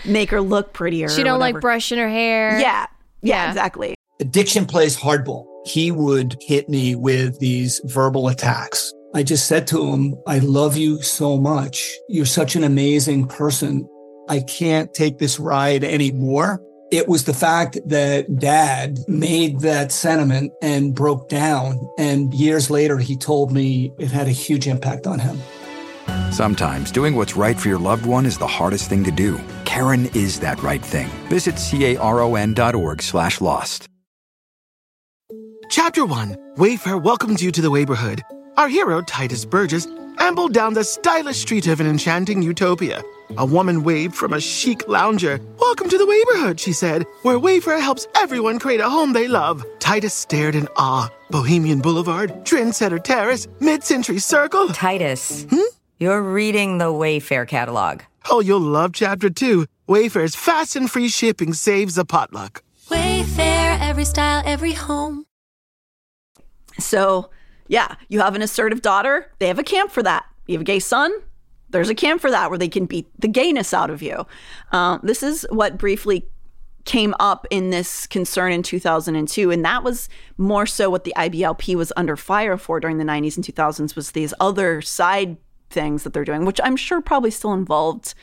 [0.06, 2.60] make her look prettier She or don't like brushing her hair.
[2.60, 2.86] yeah,
[3.22, 3.50] yeah Yeah.
[3.50, 5.46] exactly Addiction plays hardball.
[5.66, 8.92] He would hit me with these verbal attacks.
[9.16, 11.96] I just said to him, I love you so much.
[12.10, 13.88] You're such an amazing person.
[14.28, 16.62] I can't take this ride anymore.
[16.92, 21.80] It was the fact that dad made that sentiment and broke down.
[21.98, 25.40] And years later, he told me it had a huge impact on him.
[26.32, 29.40] Sometimes doing what's right for your loved one is the hardest thing to do.
[29.66, 31.08] Caron is that right thing.
[31.28, 33.88] Visit caron.org slash lost.
[35.70, 38.24] Chapter 1 Wayfair welcomes you to the neighborhood.
[38.58, 43.02] Our hero, Tituss Burgess, ambled down the stylish street of an enchanting utopia.
[43.38, 45.40] A woman waved from a chic lounger.
[45.60, 49.64] Welcome to the neighborhood, she said, where Wayfair helps everyone create a home they love.
[49.78, 51.10] Tituss stared in awe.
[51.30, 54.70] Bohemian Boulevard, Trendsetter Terrace, Mid Century Circle.
[54.70, 55.69] Tituss, hmm?
[56.00, 58.02] You're reading the Wayfair catalog.
[58.32, 59.66] Oh, you'll love Chapter 2.
[59.88, 62.64] Wayfair's fast and free shipping saves a potluck.
[62.90, 65.26] Wayfair, every style, every home.
[66.80, 67.30] so
[67.68, 70.64] yeah you have an assertive daughter they have a camp for that you have a
[70.64, 71.12] gay son
[71.70, 74.26] there's a camp for that where they can beat the gayness out of you
[74.72, 76.26] um, this is what briefly
[76.86, 80.08] came up in this concern in 2002 and that was
[80.38, 84.12] more so what the iblp was under fire for during the 90s and 2000s was
[84.12, 85.36] these other side
[85.70, 88.14] things that they're doing which i'm sure probably still involved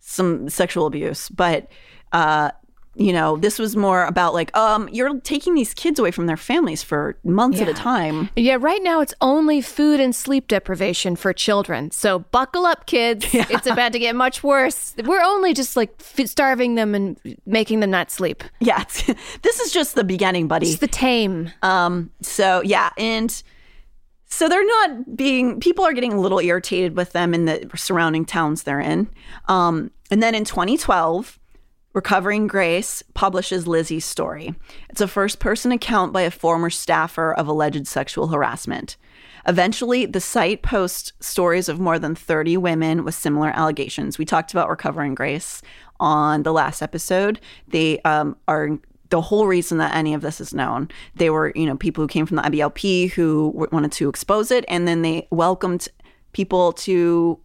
[0.00, 1.68] some sexual abuse but
[2.12, 2.50] uh
[2.96, 6.36] you know this was more about like um you're taking these kids away from their
[6.36, 11.14] families for months at a time Yeah, right now it's only food and sleep deprivation
[11.14, 11.92] for children.
[11.92, 13.24] So buckle up, kids.
[13.32, 14.94] It's about to get much worse.
[15.04, 15.94] We're only just like
[16.26, 17.16] starving them and
[17.46, 18.42] making them not sleep.
[18.58, 18.82] yeah
[19.42, 21.52] this is just the beginning buddy It's the tame.
[21.62, 23.30] um so yeah and
[24.30, 28.24] so they're not being people are getting a little irritated with them in the surrounding
[28.24, 29.08] towns they're in
[29.48, 31.38] um and then in 2012
[31.92, 34.54] Recovering Grace publishes Lizzie's story.
[34.90, 38.96] It's a first person account by a former staffer of alleged sexual harassment.
[39.46, 44.18] Eventually, the site posts stories of more than 30 women with similar allegations.
[44.18, 45.62] We talked about Recovering Grace
[45.98, 47.40] on the last episode.
[47.66, 48.78] They um, are
[49.10, 50.88] the whole reason that any of this is known.
[51.16, 54.64] They were, you know, people who came from the IBLP who wanted to expose it,
[54.68, 55.88] and then they welcomed
[56.32, 57.38] people to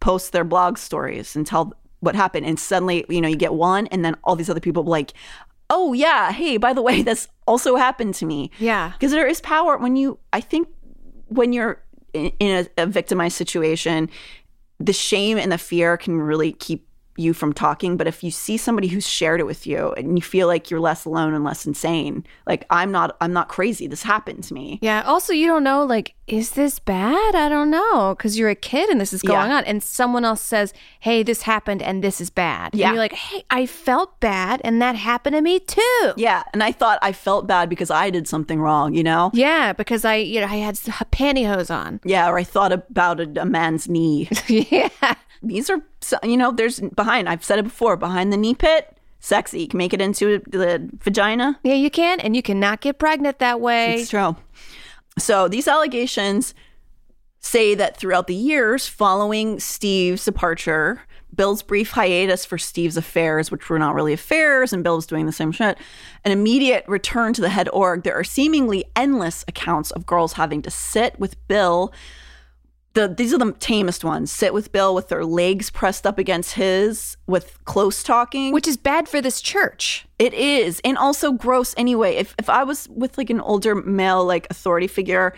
[0.00, 2.46] post their blog stories and tell what happened.
[2.46, 5.12] And suddenly, you know, you get one, and then all these other people like,
[5.70, 8.50] oh yeah, hey, by the way, this also happened to me.
[8.58, 8.92] Yeah.
[8.92, 10.18] because there is power when you.
[10.32, 10.68] I think
[11.26, 14.08] when you're in, in a, a victimized situation,
[14.78, 16.87] the shame and the fear can really keep
[17.18, 20.22] you from talking, but if you see somebody who's shared it with you and you
[20.22, 23.86] feel like you're less alone and less insane, like I'm not I'm not crazy.
[23.86, 24.78] This happened to me.
[24.82, 25.02] Yeah.
[25.02, 27.34] Also, you don't know, like, is this bad?
[27.34, 28.14] I don't know.
[28.16, 29.56] Because you're a kid and this is going Yeah.
[29.58, 29.64] on.
[29.64, 32.74] And someone else says, hey, this happened and this is bad.
[32.74, 32.86] Yeah.
[32.88, 36.12] And you're like, hey, I felt bad and that happened to me too.
[36.16, 39.30] Yeah, and I thought I felt bad because I did something wrong, you know?
[39.32, 42.00] Yeah, because I, you know, I had pantyhose on.
[42.04, 44.28] Yeah, or I thought about a, a man's knee.
[44.48, 44.88] yeah.
[45.42, 45.80] These are,
[46.22, 49.60] you know, there's behind, I've said it before, behind the knee pit, sexy.
[49.60, 51.58] You can make it into the vagina.
[51.62, 52.20] Yeah, you can.
[52.20, 53.94] And you cannot get pregnant that way.
[53.94, 54.36] It's true.
[55.18, 56.54] So these allegations
[57.40, 61.02] say that throughout the years following Steve's departure,
[61.34, 65.26] Bill's brief hiatus for Steve's affairs, which were not really affairs, and Bill was doing
[65.26, 65.78] the same shit,
[66.24, 70.62] an immediate return to the head org, there are seemingly endless accounts of girls having
[70.62, 71.92] to sit with Bill.
[72.94, 74.32] The, these are the tamest ones.
[74.32, 78.52] Sit with Bill with their legs pressed up against his, with close talking.
[78.52, 80.06] Which is bad for this church.
[80.18, 82.16] It is, and also gross anyway.
[82.16, 85.34] If if I was with like an older male like authority figure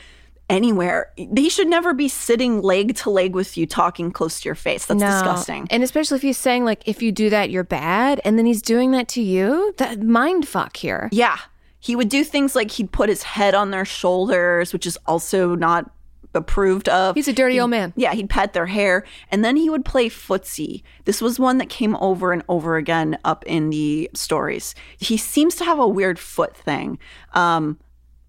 [0.48, 4.54] anywhere, they should never be sitting leg to leg with you talking close to your
[4.56, 4.86] face.
[4.86, 5.10] That's No.
[5.10, 5.66] disgusting.
[5.70, 8.20] And especially if he's saying, like, if you do that, you're bad.
[8.24, 9.74] And then he's doing that to you.
[9.76, 11.08] That mind fuck here.
[11.12, 11.36] yeah.
[11.82, 15.54] He would do things like he'd put his head on their shoulders, which is also
[15.54, 15.90] not
[16.34, 17.14] approved of.
[17.14, 17.92] He's a dirty old man.
[17.96, 20.82] Yeah, he'd pet their hair and then he would play footsie.
[21.04, 24.74] This was one that came over and over again up in the stories.
[24.98, 26.98] He seems to have a weird foot thing.
[27.32, 27.78] Um,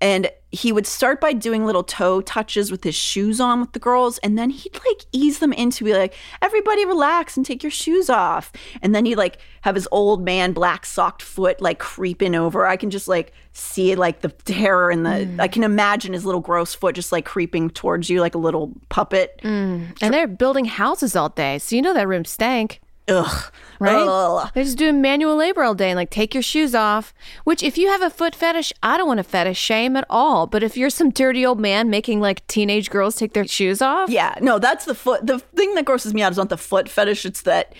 [0.01, 3.79] and he would start by doing little toe touches with his shoes on with the
[3.79, 7.71] girls and then he'd like ease them into be like everybody relax and take your
[7.71, 12.35] shoes off and then he'd like have his old man black socked foot like creeping
[12.35, 15.39] over i can just like see like the terror in the mm.
[15.39, 18.73] i can imagine his little gross foot just like creeping towards you like a little
[18.89, 19.81] puppet mm.
[20.01, 21.59] And they're building houses all day.
[21.59, 22.81] So you know that room stank.
[23.11, 23.51] Ugh
[23.81, 24.07] Right?
[24.07, 24.51] Ugh.
[24.53, 27.15] They're just doing manual labor all day and like take your shoes off.
[27.45, 30.45] Which, if you have a foot fetish, I don't want to fetish shame at all.
[30.45, 34.11] But if you're some dirty old man making like teenage girls take their shoes off,
[34.11, 35.25] Yeah, no, that's the foot.
[35.25, 37.25] The thing that grosses me out is not the foot fetish.
[37.25, 37.73] It's that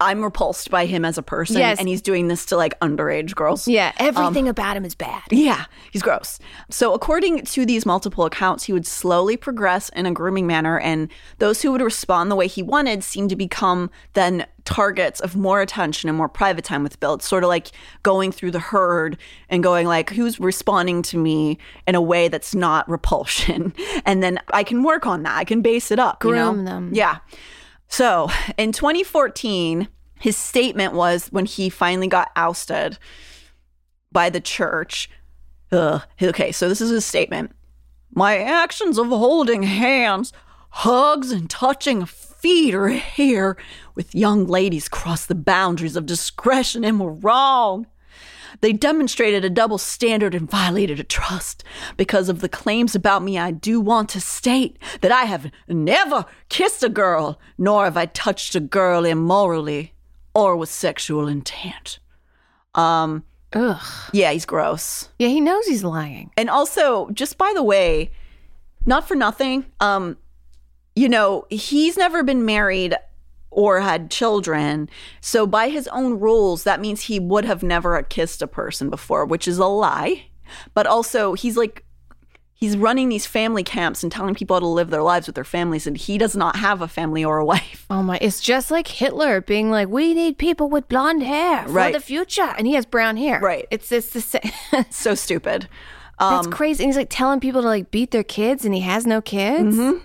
[0.00, 1.78] I'm repulsed by him as a person, Yes.
[1.80, 3.66] and he's doing this to like underage girls.
[3.66, 5.22] yeah, um, everything about him is bad.
[5.30, 6.38] Yeah, he's gross.
[6.70, 11.08] So, according to these multiple accounts, he would slowly progress in a grooming manner, and
[11.38, 15.60] those who would respond the way he wanted seemed to become then targets of more
[15.62, 17.14] attention and more private time with Bill.
[17.14, 17.68] It's sort of like
[18.02, 19.16] going through the herd
[19.48, 23.72] and going like, who's responding to me in a way that's not repulsion,
[24.04, 25.36] and then I can work on that.
[25.36, 26.22] I can base it up.
[26.22, 26.52] you know?
[26.52, 26.90] Groom them.
[26.94, 27.16] Yeah.
[27.88, 29.88] So, in 2014,
[30.20, 32.98] his statement was when he finally got ousted
[34.12, 35.10] by the church.
[35.72, 36.02] Ugh.
[36.22, 37.52] Okay, so this is his statement.
[38.14, 40.32] My actions of holding hands,
[40.70, 43.56] hugs, and touching feet or hair
[43.94, 47.86] with young ladies cross the boundaries of discretion and were wrong.
[48.60, 51.64] They demonstrated a double standard and violated a trust.
[51.96, 56.26] Because of the claims about me, I do want to state that I have never
[56.48, 59.92] kissed a girl, nor have I touched a girl immorally
[60.34, 61.98] or with sexual intent.
[62.74, 64.10] Um, Ugh.
[64.12, 65.08] yeah, he's gross.
[65.18, 66.30] Yeah, he knows he's lying.
[66.36, 68.10] And also, just by the way,
[68.86, 70.16] not for nothing, um,
[70.94, 72.94] you know, he's never been married
[73.50, 74.88] or had children.
[75.20, 79.24] So by his own rules, that means he would have never kissed a person before,
[79.24, 80.26] which is a lie.
[80.74, 81.84] But also, he's like
[82.54, 85.44] he's running these family camps and telling people how to live their lives with their
[85.44, 87.86] families and he does not have a family or a wife.
[87.88, 91.70] Oh my, it's just like Hitler being like, we need people with blonde hair for
[91.70, 91.94] Right.
[91.94, 92.52] the future.
[92.58, 93.38] And he has brown hair.
[93.40, 93.66] Right.
[93.70, 94.50] It's, it's the same.
[94.90, 95.68] So stupid.
[96.18, 96.82] That's crazy.
[96.82, 99.76] And he's like telling people to like beat their kids and he has no kids.
[99.76, 99.98] Mm-hmm.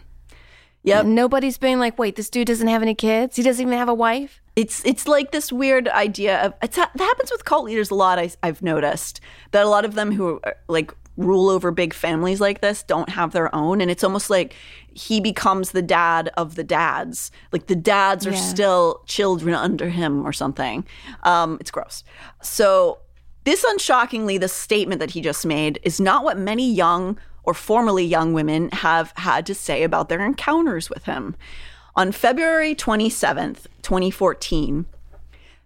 [0.84, 1.06] Yep.
[1.06, 3.36] Nobody's being like, wait, this dude doesn't have any kids.
[3.38, 4.42] He doesn't even have a wife.
[4.56, 8.20] it's it's like this weird idea of it's, that happens with cult leaders a lot
[8.20, 9.20] I, i've noticed
[9.52, 13.10] that a lot of them who are, like rule over big families like this don't
[13.10, 14.54] have their own and it's almost like
[14.94, 18.38] he becomes the dad of the dads like the dads are Yeah.
[18.54, 20.86] still children under him or something
[21.24, 22.04] um, it's gross
[22.44, 23.00] so
[23.46, 28.06] this unshockingly the statement that he just made is not what many young or formerly
[28.06, 31.36] young women have had to say about their encounters with him
[31.96, 34.86] on February 27th, 2014,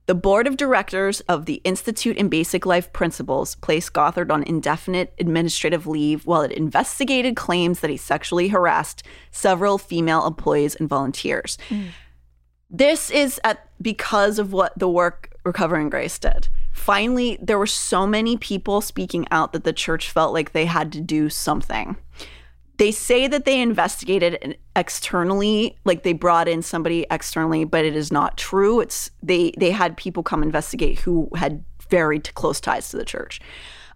[0.08, 5.14] the board of directors of the Institute in Basic Life Principles placed Gothard on indefinite
[5.20, 11.58] administrative leave while it investigated claims that he sexually harassed several female employees and volunteers.
[11.70, 11.88] Mm.
[12.70, 16.50] This is at because of what the work Recovering Grace did.
[16.78, 20.92] Finally, there were so many people speaking out that the church felt like they had
[20.94, 21.98] to do something
[22.78, 28.12] they say that they investigated externally, like they brought in somebody externally, but it is
[28.12, 28.80] not true.
[28.80, 33.42] It's they they had people come investigate who had very close ties to the church.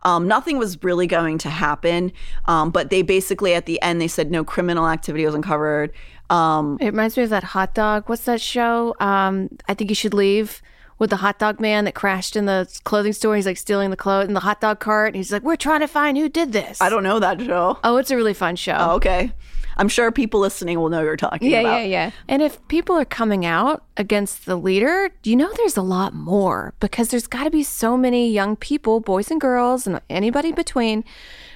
[0.03, 2.11] Um, nothing was really going to happen,
[2.45, 5.93] um, but they basically at the end they said no criminal activity was uncovered.
[6.31, 8.09] Um, It reminds me of that hot dog.
[8.09, 8.95] What's that show?
[8.99, 10.63] Um, I think you should leave
[11.01, 13.35] with the hot dog man that crashed in the clothing store.
[13.35, 15.07] He's like stealing the clothes in the hot dog cart.
[15.07, 17.79] And he's like, "We're trying to find who did this." I don't know that show.
[17.83, 18.77] Oh, it's a really fun show.
[18.77, 19.31] Oh, okay.
[19.77, 21.79] I'm sure people listening will know what you're talking yeah, about.
[21.79, 22.11] yeah, yeah.
[22.27, 26.75] And if people are coming out against the leader, you know there's a lot more
[26.79, 31.03] because there's got to be so many young people, boys and girls, and anybody between,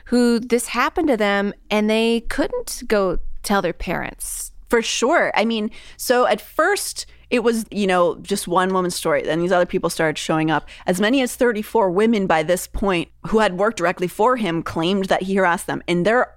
[0.05, 4.53] who this happened to them and they couldn't go tell their parents.
[4.69, 5.31] For sure.
[5.35, 7.05] I mean, so at first
[7.35, 9.21] it was, you know, just one woman's story.
[9.21, 10.67] Then these other people started showing up.
[10.87, 15.05] As many as 34 women by this point who had worked directly for him claimed
[15.05, 15.83] that he harassed them.
[15.87, 16.33] And there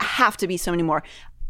[0.00, 1.02] have to be so many more.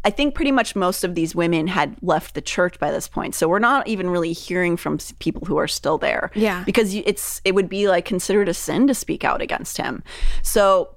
[0.03, 3.35] I think pretty much most of these women had left the church by this point.
[3.35, 6.31] So we're not even really hearing from people who are still there.
[6.33, 6.63] Yeah.
[6.63, 10.03] Because it's it would be like considered a sin to speak out against him.
[10.41, 10.95] So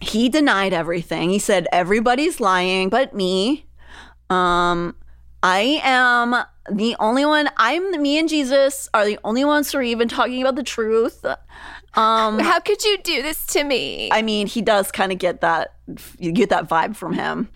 [0.00, 1.30] he denied everything.
[1.30, 3.66] He said everybody's lying but me.
[4.28, 4.94] Um,
[5.42, 6.36] I am
[6.70, 7.50] the only one.
[7.56, 11.24] I'm me and Jesus are the only ones who are even talking about the truth.
[11.94, 14.08] Um, How could you do this to me?
[14.12, 15.74] I mean, he does kind of get that.
[16.18, 17.48] You get that vibe from him.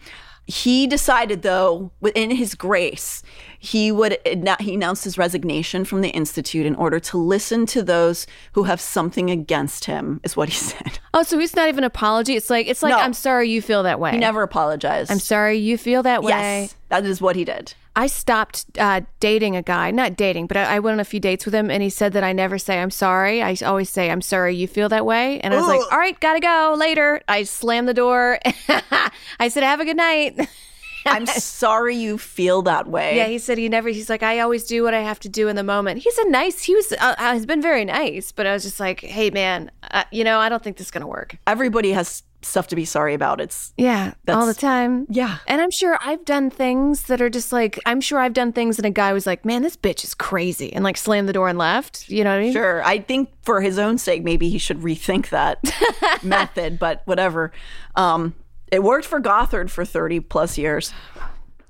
[0.46, 3.22] He decided, though, within his grace,
[3.66, 4.18] he would
[4.60, 8.80] he announced his resignation from the institute in order to listen to those who have
[8.80, 10.20] something against him.
[10.22, 10.98] Is what he said.
[11.12, 12.36] oh, so it's not even an apology.
[12.36, 12.98] It's like it's like No.
[12.98, 14.12] I'm sorry you feel that way.
[14.12, 15.10] He never apologized.
[15.10, 16.30] I'm sorry you feel that way.
[16.30, 17.74] Yes, that is what he did.
[17.98, 21.18] I stopped uh, dating a guy, not dating, but I, I went on a few
[21.18, 23.42] dates with him, and he said that I never say I'm sorry.
[23.42, 26.18] I always say I'm sorry you feel that way, and I was like, all right,
[26.20, 27.22] gotta go later.
[27.26, 28.38] I slammed the door.
[29.40, 30.38] I said, have a good night.
[31.06, 33.16] I'm sorry you feel that way.
[33.16, 33.88] yeah, he said he never.
[33.88, 36.00] He's like, I always do what I have to do in the moment.
[36.02, 36.62] He's a nice.
[36.64, 36.92] He was.
[36.92, 40.38] Uh, has been very nice, but I was just like, hey man, uh, you know,
[40.38, 41.36] I don't think this is gonna work.
[41.46, 43.40] Everybody has stuff to be sorry about.
[43.40, 45.06] It's Yeah, all the time.
[45.10, 45.38] yeah.
[45.48, 48.78] And I'm sure I've done things that are just like, I'm sure I've done things
[48.78, 50.72] and a guy was like, man, this bitch is crazy.
[50.72, 52.08] And like slammed the door and left.
[52.08, 52.52] You know what I mean?
[52.52, 52.84] Sure.
[52.84, 55.58] I think for his own sake, maybe he should rethink that
[56.22, 57.50] method, but whatever.
[57.96, 58.34] Um,
[58.76, 60.92] it worked for Gothard for 30 plus years.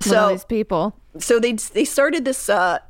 [0.00, 0.96] So, these people.
[1.18, 2.80] so they they started this uh,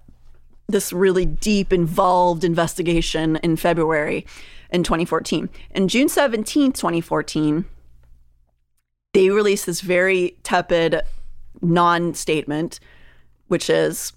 [0.69, 4.27] this really deep, involved investigation in February
[4.71, 5.51] in 2014.
[5.73, 7.67] In June 17th, 2014,
[9.13, 11.03] they released this very tepid
[11.61, 12.81] non-statement,
[13.49, 14.15] which is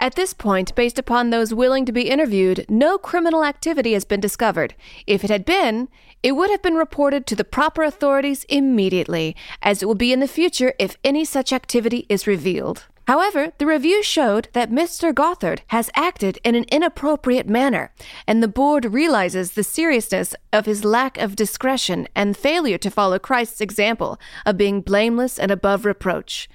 [0.00, 4.20] At this point, based upon those willing to be interviewed, no criminal activity has been
[4.20, 4.74] discovered.
[5.06, 5.88] If it had been,
[6.24, 10.20] it would have been reported to the proper authorities immediately, as it will be in
[10.20, 12.86] the future if any such activity is revealed.
[13.06, 15.12] However, the review showed that Mr.
[15.12, 17.92] Gothard has acted in an inappropriate manner,
[18.26, 23.18] and the board realizes the seriousness of his lack of discretion and failure to follow
[23.18, 26.48] Christ's example of being blameless and above reproach.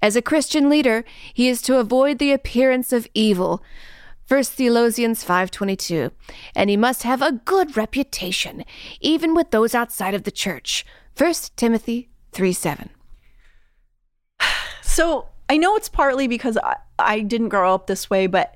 [0.00, 1.04] As a Christian leader,
[1.34, 3.62] he is to avoid the appearance of evil.
[4.30, 6.12] 1 Thessalonians 5:22.
[6.54, 8.64] And he must have a good reputation,
[9.00, 10.86] even with those outside of the church.
[11.16, 12.90] 1 Timothy 3:7.
[14.82, 18.54] So I know it's partly because I, I didn't grow up this way, but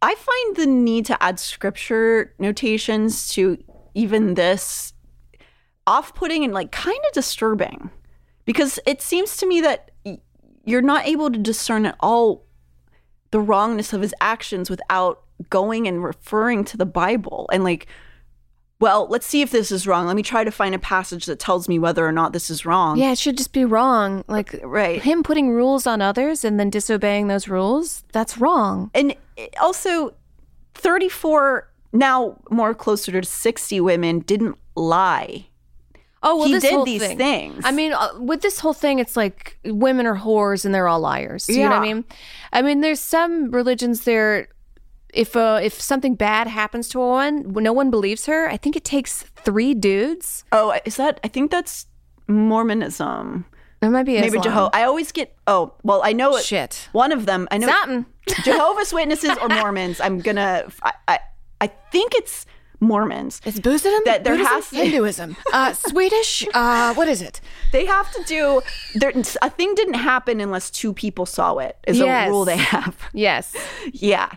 [0.00, 3.58] I find the need to add scripture notations to
[3.94, 4.92] even this
[5.86, 7.90] off putting and like kind of disturbing
[8.44, 9.90] because it seems to me that
[10.64, 12.44] you're not able to discern at all
[13.32, 17.86] the wrongness of his actions without going and referring to the Bible and like
[18.78, 20.08] well, let's see if this is wrong.
[20.08, 22.66] Let me try to find a passage that tells me whether or not this is
[22.66, 22.98] wrong.
[22.98, 24.24] Yeah, it should just be wrong.
[24.26, 25.00] Like Right.
[25.00, 28.90] him putting rules on others and then disobeying those rules, that's wrong.
[28.92, 30.14] and eh, also
[30.74, 35.46] 34 now more closer to 60 women didn't lie
[36.22, 37.18] Oh, well, He this did these thing.
[37.18, 37.62] things.
[37.64, 41.00] I mean, uh, with this whole thing, it's like women are whores and they're all
[41.00, 41.48] liars.
[41.48, 42.04] You know what I mean?
[42.52, 44.48] I mean, there's some religions there.
[45.12, 48.48] If uh, if something bad happens to a woman, no one believes her.
[48.48, 50.44] I think it takes three dudes.
[50.52, 51.86] oh is that i think that's
[52.28, 53.44] mormonism
[53.80, 56.88] That might be maybe jehovah i always get oh well i know it Shit.
[56.92, 58.06] one of them i know Something.
[58.44, 61.18] jehovah's witnesses or mormons i'm gonna I, I
[61.62, 62.46] i think it's
[62.82, 64.02] mormons It's Buddhism.
[64.04, 64.52] That there Buddhism?
[64.54, 65.36] has to- Hinduism.
[65.52, 66.44] Uh, Swedish.
[66.52, 67.40] Uh, what is it?
[67.72, 68.60] they have to do
[68.94, 72.26] there a thing didn't happen unless two people saw it is Yes.
[72.28, 73.54] a rule they have Yes.
[73.92, 74.30] yeah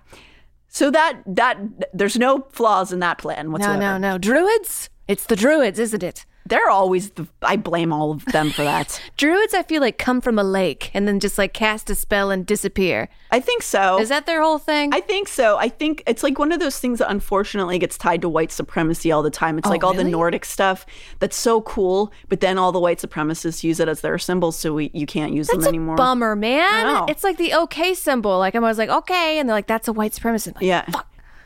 [0.70, 1.58] so that that
[1.94, 3.78] there's no flaws in that plan whatsoever.
[3.80, 4.18] No, no, no.
[4.18, 4.90] Druids.
[5.08, 6.26] It's the druids, isn't it?
[6.48, 9.02] They're always the I blame all of them for that.
[9.18, 12.30] Druids, I feel like come from a lake and then just like cast a spell
[12.32, 13.10] and disappear.
[13.32, 14.00] I think so.
[14.00, 14.94] Is that their whole thing?
[14.94, 15.58] I think so.
[15.58, 19.12] I think it's like one of those things that unfortunately gets tied to white supremacy
[19.12, 19.58] all the time.
[19.58, 20.06] It's Oh, like all the?
[20.06, 20.86] Nordic stuff
[21.20, 24.74] that's so cool, but then all the white supremacists use it as their symbol, so
[24.76, 25.96] we, you can't use That's them a anymore.
[25.96, 27.10] bummer, man.
[27.10, 28.38] It's like the okay symbol.
[28.38, 30.56] Like I'm always like, okay, and they're like, that's a white supremacist.
[30.56, 30.86] Like, Yeah.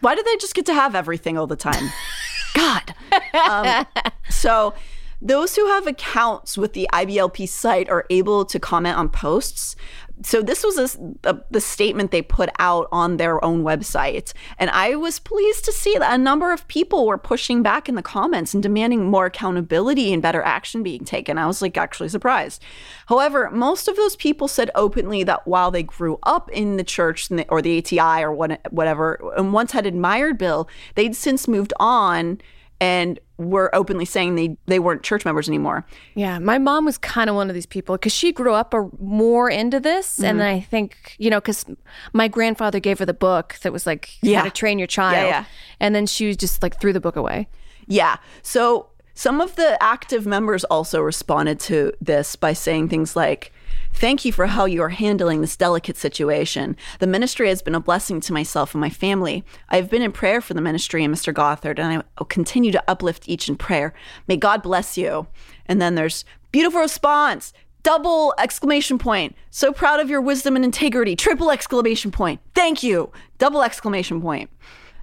[0.01, 1.89] Why do they just get to have everything all the time?
[2.55, 2.93] God.
[3.33, 3.85] Um,
[4.39, 4.73] so,
[5.21, 9.75] those who have accounts with the IBLP site are able to comment on posts.
[10.23, 14.31] So, this was a, a- the statement they put out on their own website.
[14.57, 17.95] And I was pleased to see that a number of people were pushing back in
[17.95, 21.37] the comments and demanding more accountability and better action being taken.
[21.37, 22.63] I was like actually surprised.
[23.07, 27.29] However, most of those people said openly that while they grew up in the church
[27.49, 32.39] or the ATI or whatever, and once had admired Bill, they'd since moved on
[32.81, 35.85] and were openly saying they, they weren't church members anymore.
[36.15, 38.89] Yeah, my mom was kind of one of these people because she grew up a,
[38.99, 40.25] more into this, Mm-hmm.
[40.25, 41.65] and I think you know because
[42.13, 44.39] my grandfather gave her the book that was like Yeah.
[44.39, 45.45] how to train your child, yeah.
[45.79, 47.47] and then she just like threw the book away.
[47.87, 48.17] Yeah.
[48.41, 53.51] So some of the active members also responded to this by saying things like,
[53.93, 56.77] Thank you for how you are handling this delicate situation.
[56.99, 59.43] The ministry has been a blessing to myself and my family.
[59.67, 61.33] I have been in prayer for the ministry and Mr.
[61.33, 63.93] Gothard, and I will continue to uplift each in prayer.
[64.27, 65.27] May God bless you.
[65.65, 67.51] And then there's beautiful response.
[67.83, 69.35] Double exclamation point.
[69.51, 71.15] So proud of your wisdom and integrity.
[71.15, 72.39] Triple exclamation point.
[72.55, 73.11] Thank you.
[73.37, 74.49] Double exclamation point.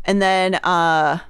[0.04, 1.20] And then uh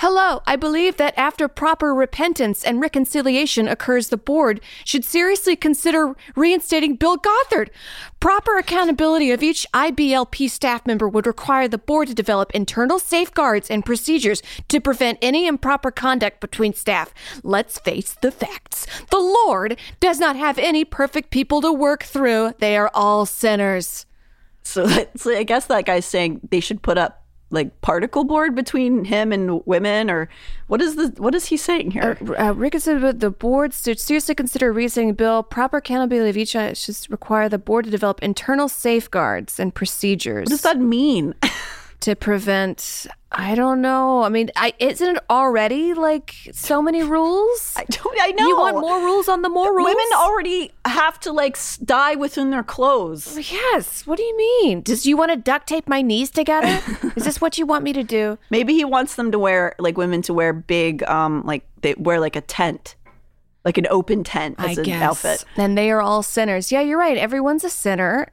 [0.00, 6.16] Hello, I believe that after proper repentance and reconciliation occurs, the board should seriously consider
[6.34, 7.70] reinstating Bill Gothard.
[8.18, 13.68] Proper accountability of each IBLP staff member would require the board to develop internal safeguards
[13.68, 17.12] and procedures to prevent any improper conduct between staff.
[17.42, 18.86] Let's face the facts.
[19.10, 22.54] The Lord does not have any perfect people to work through.
[22.58, 24.06] They are all sinners.
[24.62, 24.86] So,
[25.16, 27.19] so I guess that guy's saying they should put up
[27.50, 30.28] like particle board between him and women, or
[30.68, 32.16] what is the what is he saying here?
[32.38, 35.42] Uh, Rick has said the board should seriously consider reinstating bill.
[35.42, 40.46] Proper accountability of each uh, should require the board to develop internal safeguards and procedures
[40.46, 41.34] what does that mean?
[42.00, 43.06] to prevent.
[43.32, 44.24] I don't know.
[44.24, 47.74] I mean, I, isn't it already like so many rules?
[47.76, 48.18] I don't.
[48.20, 48.48] I know.
[48.48, 49.86] You want more rules on the more rules?
[49.86, 53.38] Women already have to like die within their clothes.
[53.52, 54.04] Yes.
[54.04, 54.80] What do you mean?
[54.82, 56.80] Does you want to duct tape my knees together?
[57.16, 58.36] Is this what you want me to do?
[58.50, 62.18] Maybe he wants them to wear like women to wear big, um, like they wear
[62.18, 62.96] like a tent,
[63.64, 65.44] like an open tent as an outfit.
[65.56, 66.72] Then they are all sinners.
[66.72, 67.16] Yeah, you're right.
[67.16, 68.32] Everyone's a sinner.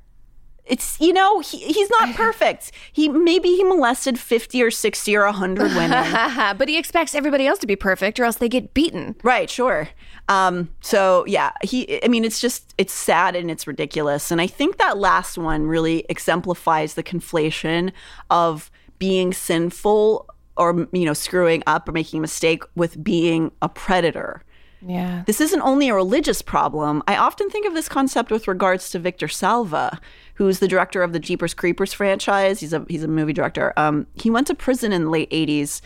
[0.68, 2.72] It's you know he, he's not perfect.
[2.92, 6.14] He maybe he molested fifty or sixty or hundred women.
[6.58, 9.16] but he expects everybody else to be perfect or else they get beaten.
[9.24, 9.90] Right, sure.
[10.30, 14.32] Um, so yeah, he I mean it's just it's sad and it's ridiculous.
[14.32, 17.92] And I think that last one really exemplifies the conflation
[18.30, 23.70] of being sinful or you know, screwing up or making a mistake with being a
[23.70, 24.44] predator.
[24.82, 25.24] Yeah.
[25.26, 27.02] This isn't only a religious problem.
[27.08, 30.00] I often think of this concept with regards to Victor Salva,
[30.36, 32.60] who's the director of the Jeepers Creepers franchise.
[32.60, 33.74] He's a he's a movie director.
[33.78, 35.82] Um, he went to prison in the late '80s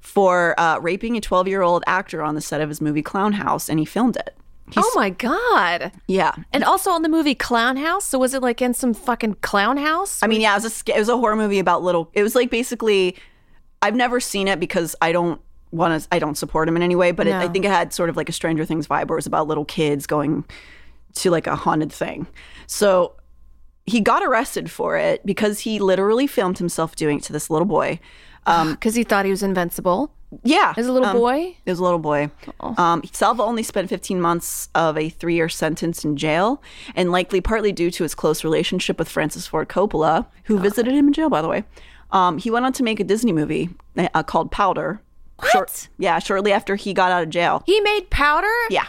[0.00, 3.34] for uh, raping a 12 year old actor on the set of his movie Clown
[3.34, 4.34] House, and he filmed it.
[4.72, 5.92] He's- oh my god.
[6.06, 6.32] Yeah.
[6.52, 8.04] And also on the movie Clown House.
[8.04, 10.22] So was it like in some fucking clown house?
[10.22, 12.10] I mean, yeah, it was a it was a horror movie about little.
[12.14, 13.16] It was like basically,
[13.82, 15.40] I've never seen it because I don't
[15.72, 16.08] want to.
[16.12, 17.10] I don't support him in any way.
[17.10, 19.18] But it, I think it had sort of like a Stranger Things vibe, where it
[19.18, 20.44] was about little kids going
[21.14, 22.26] to like a haunted thing.
[22.66, 23.14] So
[23.84, 27.66] he got arrested for it because he literally filmed himself doing it to this little
[27.66, 27.98] boy.
[28.70, 30.12] because he thought he was invincible.
[30.42, 31.56] Yeah, As a little um, boy.
[31.66, 32.30] As a little boy.
[32.60, 36.62] Um, Salva only spent 15 months of a three year sentence in jail,
[36.94, 41.08] and likely partly due to his close relationship with Francis Ford Coppola, who visited him
[41.08, 41.64] in jail, by the way.
[42.12, 45.00] Um, he went on to make a Disney movie uh, called Powder.
[45.52, 45.88] What?
[45.98, 47.62] yeah, shortly after he got out of jail.
[47.66, 48.46] He made powder?
[48.70, 48.86] Yeah.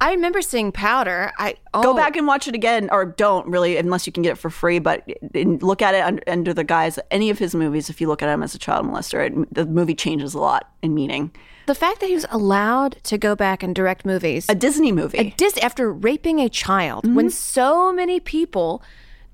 [0.00, 1.32] I remember seeing powder.
[1.38, 4.32] I oh, Go back and watch it again, or don't really, unless you can get
[4.32, 4.80] it for free.
[4.80, 7.88] But look at it under, under the guise any of his movies.
[7.88, 10.68] If you look at him as a child molester, it, the movie changes a lot
[10.82, 11.30] in meaning.
[11.66, 14.46] The fact that he was allowed to go back and direct movies.
[14.48, 15.34] A Disney movie.
[15.36, 17.32] Dis after raping a child when Mm-hmm.
[17.34, 18.82] so many people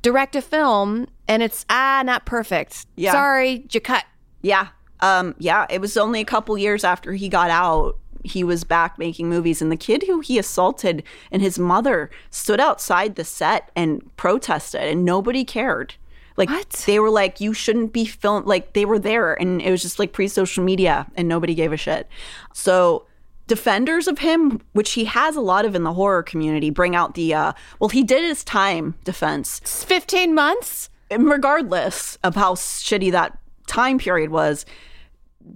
[0.02, 2.84] direct a film and it's ah not perfect.
[2.94, 3.12] Yeah.
[3.12, 4.04] Sorry, you cut.
[4.42, 4.68] Yeah.
[5.00, 7.96] Um, yeah, it was only a couple years after he got out.
[8.24, 12.60] He was back making movies, and the kid who he assaulted and his mother stood
[12.60, 15.94] outside the set and protested, and nobody cared.
[16.36, 16.70] Like What?
[16.86, 18.46] they were like, you shouldn't be filmed.
[18.46, 21.76] Like they were there, and it was just like pre-social media, and nobody gave a
[21.76, 22.08] shit.
[22.52, 23.06] So
[23.46, 27.14] defenders of him, which he has a lot of in the horror community, bring out
[27.14, 29.60] the uh, well, he did his time defense.
[29.62, 30.90] It's 15 months?
[31.10, 34.66] And regardless of how shitty that time period was,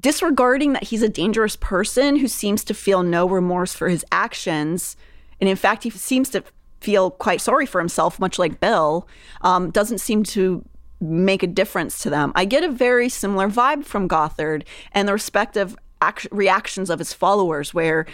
[0.01, 4.97] disregarding that he's a dangerous person who seems to feel no remorse for his actions,
[5.41, 6.45] and in fact, he seems to
[6.81, 9.07] feel quite sorry for himself, much like Bill,
[9.43, 10.65] um, doesn't seem to
[11.01, 12.33] make a difference to them.
[12.35, 17.13] I get a very similar vibe from Gothard and the respective act- reactions of his
[17.13, 18.07] followers, where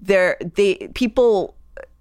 [0.00, 1.56] they're, they people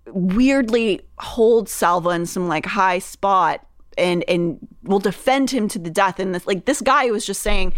[0.08, 3.66] weirdly hold Salva in some like high spot
[3.98, 6.20] and and will defend him to the death.
[6.20, 7.74] And this, like this guy was just saying,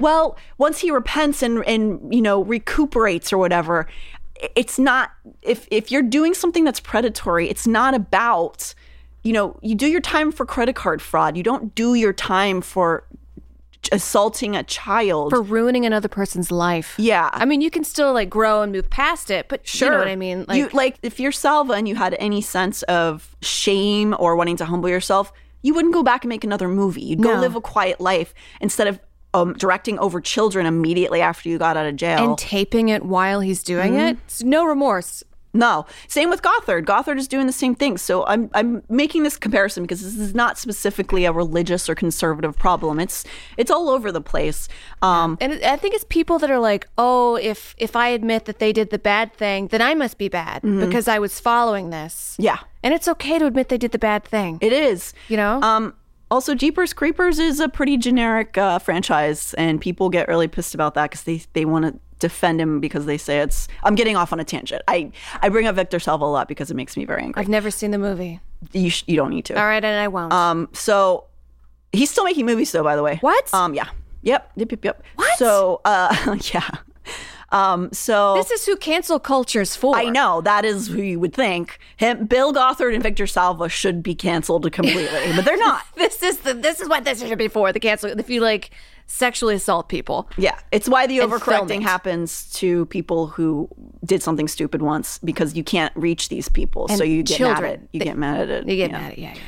[0.00, 3.86] well, once he repents and and you know recuperates or whatever,
[4.56, 5.10] it's not
[5.42, 8.74] if if you're doing something that's predatory, it's not about
[9.22, 11.36] you know you do your time for credit card fraud.
[11.36, 13.04] You don't do your time for
[13.92, 16.94] assaulting a child for ruining another person's life.
[16.98, 17.30] Yeah.
[17.32, 19.86] I mean, you can still like grow and move past it, but Sure.
[19.88, 20.44] you know what I mean?
[20.48, 24.56] Like, you like if you're Salva and you had any sense of shame or wanting
[24.58, 25.32] to humble yourself,
[25.62, 27.02] you wouldn't go back and make another movie.
[27.02, 27.40] You'd go No.
[27.40, 28.98] live a quiet life instead of
[29.34, 32.18] um, directing over children immediately after you got out of jail.
[32.30, 34.00] and taping it while he's doing Mm-hmm.
[34.00, 34.18] it.
[34.26, 35.22] It's no remorse.
[35.54, 35.86] No.
[36.08, 36.84] Same with Gothard.
[36.84, 37.96] Gothard is doing the same thing.
[37.96, 42.56] So I'm I'm making this comparison because this is not specifically a religious or conservative
[42.58, 43.00] problem.
[43.00, 43.24] It's
[43.56, 44.68] it's all over the place.
[45.00, 48.58] Um And I think it's people that are like, "Oh, if if I admit that
[48.58, 52.14] they did the bad thing, then I must be bad because I was following this."
[52.34, 52.42] Mm-hmm.
[52.42, 54.58] yeah, And it's okay to admit they did the bad thing.
[54.60, 55.14] it is.
[55.28, 55.60] you know?
[55.62, 55.94] Um
[56.30, 60.94] also Jeepers Creepers is a pretty generic uh, franchise and people get really pissed about
[60.94, 64.32] that cuz they they want to defend him because they say it's I'm getting off
[64.32, 64.82] on a tangent.
[64.88, 67.40] I I bring up Victor Salva a lot because it makes me very angry.
[67.40, 68.40] I've never seen the movie.
[68.72, 69.54] You sh- you don't need to.
[69.58, 70.32] All right, and I won't.
[70.32, 71.24] Um, so
[71.92, 72.82] he's still making movies, though.
[72.82, 73.54] By the way, What?
[73.54, 73.88] Um, yeah,
[74.22, 75.02] yep, yep, yep, yep.
[75.14, 75.38] What?
[75.38, 76.68] So, uh, yeah.
[77.50, 79.96] Um, so this is who cancel culture's for.
[79.96, 81.78] I know that is who you would think.
[81.96, 85.82] Him, Bill Gothard and Victor Salva should be canceled completely, but they're not.
[85.96, 87.72] This is the this is what this should be for.
[87.72, 88.70] The cancel if you like
[89.06, 90.28] sexually assault people.
[90.36, 93.68] Yeah, it's why the And overcorrecting happens to people who
[94.04, 97.72] did something stupid once because you can't reach these people, so you get mad children.
[97.72, 98.68] at you They- get mad at it.
[98.68, 99.18] You get mad at it.
[99.18, 99.34] yeah.
[99.34, 99.40] yeah.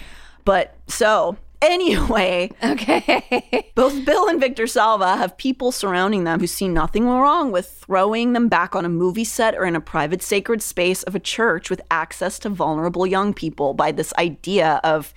[0.44, 3.70] But so anyway, Okay.
[3.74, 8.32] Both Bill and Victor Salva have people surrounding them who see nothing wrong with throwing
[8.32, 11.70] them back on a movie set or in a private sacred space of a church
[11.70, 15.12] with access to vulnerable young people by this idea of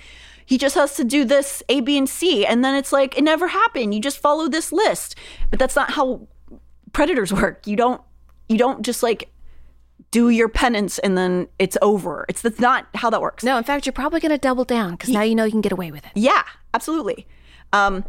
[0.46, 2.46] he just has to do this A, B, and C.
[2.46, 3.94] And then it's like, it never happened.
[3.94, 5.16] You just follow this list.
[5.50, 6.28] But that's not how
[6.92, 7.66] predators work.
[7.66, 8.02] You don't,
[8.50, 9.30] you don't just like
[10.14, 12.24] do your penance and then it's over.
[12.30, 13.44] It's that's not how that works.
[13.44, 15.62] no, in fact, you're probably going to double down because now you know you can
[15.62, 16.12] get away with it.
[16.14, 16.44] Yeah,
[16.74, 17.26] absolutely.
[17.74, 18.06] Um,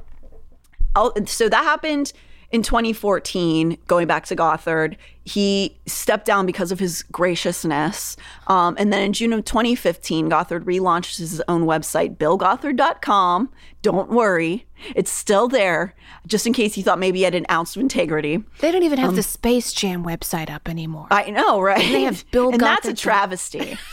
[0.94, 2.12] I'll, so that happened
[2.52, 3.78] in 2014.
[3.86, 8.16] Going back to Gothard, he stepped down because of his graciousness.
[8.47, 13.51] Um, and then in June of 2015, Gothard relaunched his own website, BillGothard.com.
[13.81, 15.95] Don't worry, it's still there,
[16.27, 18.43] just in case you thought maybe he had an ounce of integrity.
[18.61, 21.07] They don't even have the Space Jam website up anymore.
[21.11, 21.79] I know, right?
[21.79, 23.79] They have Bill and that's a travesty.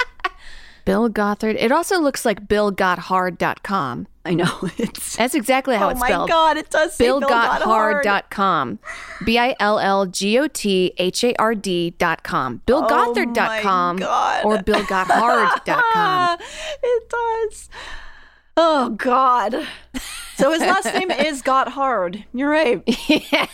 [0.86, 1.56] Bill Gothard.
[1.60, 4.08] It also looks like BillGotHard.com.
[4.24, 4.70] I know.
[4.78, 6.30] It's That's exactly how oh it's spelled.
[6.30, 8.04] Oh my god, it does say Bill Gothard.
[8.04, 8.80] BillGotHard.com.
[9.26, 12.62] B I L L G O T H A R D.com.
[12.68, 16.40] BillGothard.com Oh or BillGotHard.com.
[16.84, 17.70] it does.
[18.58, 19.68] Oh God.
[20.36, 22.26] So his last name is Got Hard.
[22.34, 22.84] You're right.
[23.08, 23.48] Yeah.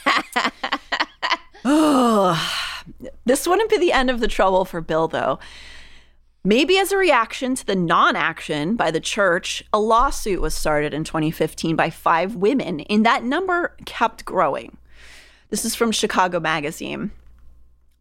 [1.63, 2.81] oh,
[3.25, 5.39] this wouldn't be the end of the trouble for Bill, though.
[6.43, 10.91] Maybe as a reaction to the non action by the church, a lawsuit was started
[10.91, 14.77] in 2015 by five women, and that number kept growing.
[15.51, 17.11] This is from Chicago Magazine.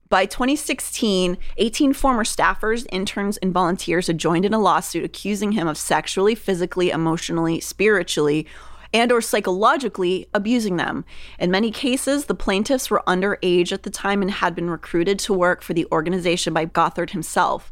[0.08, 5.68] By 2016, 18 former staffers, interns, and volunteers had joined in a lawsuit accusing him
[5.68, 8.46] of sexually, physically, emotionally, spiritually,
[8.94, 11.04] and or psychologically abusing them.
[11.38, 15.34] In many cases, the plaintiffs were underage at the time and had been recruited to
[15.34, 17.70] work for the organization by Gothard himself.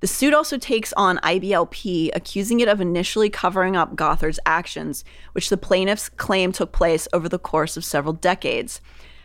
[0.00, 5.48] The suit also takes on IBLP, accusing it of initially covering up Gothard's actions, which
[5.48, 8.80] the plaintiffs claim took place over the course of several decades.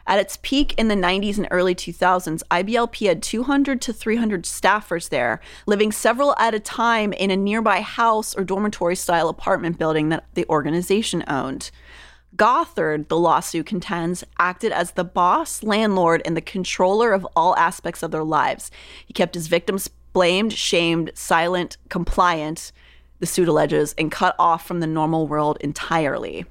[0.08, 5.10] At its peak in the 90s and early 2000s, IBLP had 200 to 300 staffers
[5.10, 10.10] there, living several at a time in a nearby house or dormitory style apartment building
[10.10, 11.70] that the organization owned.
[12.36, 18.02] Gothard, the lawsuit contends, acted as the boss, landlord, and the controller of all aspects
[18.02, 18.72] of their lives.
[19.06, 22.72] He kept his victims blamed, shamed, silent, compliant,
[23.20, 26.46] the suit alleges, and cut off from the normal world entirely.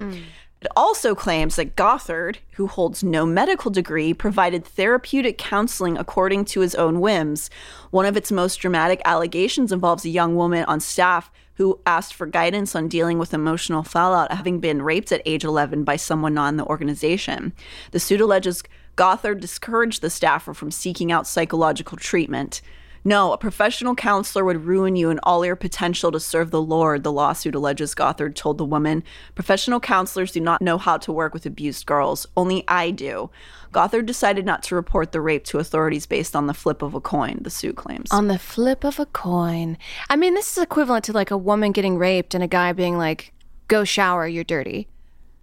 [0.61, 6.61] It also claims that Gothard, who holds no medical degree, provided therapeutic counseling according to
[6.61, 7.49] his own whims.
[7.91, 12.25] One of its most dramatic allegations involves a young woman on staff who asked for
[12.25, 16.47] guidance on dealing with emotional fallout having been raped at age 11 by someone not
[16.47, 17.51] in the organization.
[17.91, 18.63] The suit alleges
[18.95, 22.61] Gothard discouraged the staffer from seeking out psychological treatment.
[23.05, 27.03] No, a professional counselor would ruin you and all your potential to serve the Lord,
[27.03, 29.03] the lawsuit alleges Gothard told the woman.
[29.35, 32.25] Professional counselors do not know how to work with abused girls.
[32.37, 33.29] Only I do.
[33.73, 37.01] Gothard decided not to report the rape to authorities based on the flip of a
[37.01, 38.09] coin, the suit claims.
[38.11, 39.77] On the flip of a coin.
[40.09, 42.97] I mean, this is equivalent to like a woman getting raped and a guy being
[42.97, 43.33] like,
[43.67, 44.87] go shower, you're dirty.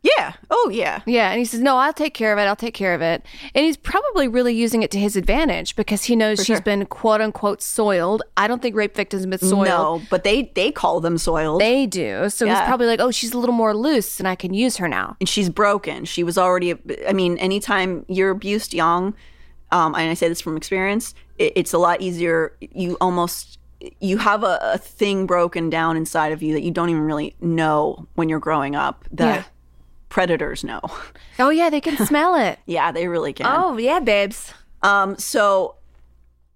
[0.02, 0.32] Yeah.
[0.50, 1.02] Oh, yeah.
[1.06, 2.42] Yeah, and he says, "No, I'll take care of it.
[2.42, 3.24] I'll take care of it."
[3.54, 6.60] And he's probably really using it to his advantage because he knows she's sure.
[6.62, 8.22] been quote unquote soiled.
[8.36, 9.66] I don't think rape victims have been soiled.
[9.66, 11.60] No, but they they call them soiled.
[11.60, 12.30] They do.
[12.30, 14.88] So he's probably like, "Oh, she's a little more loose, and I can use her
[14.88, 16.04] now." and she's broken.
[16.04, 16.74] She was already.
[17.06, 19.14] I mean, anytime you're abused young,
[19.70, 22.56] um, and I say this from experience, it, it's a lot easier.
[22.60, 23.58] You almost
[24.00, 27.34] you have a, a thing broken down inside of you that you don't even really
[27.40, 29.44] know when you're growing up that Yeah.
[30.10, 30.80] Predators know.
[31.38, 32.58] Oh yeah, they can smell it.
[32.66, 33.46] yeah, they really can.
[33.46, 34.52] oh yeah, babes.
[34.82, 35.76] Um, so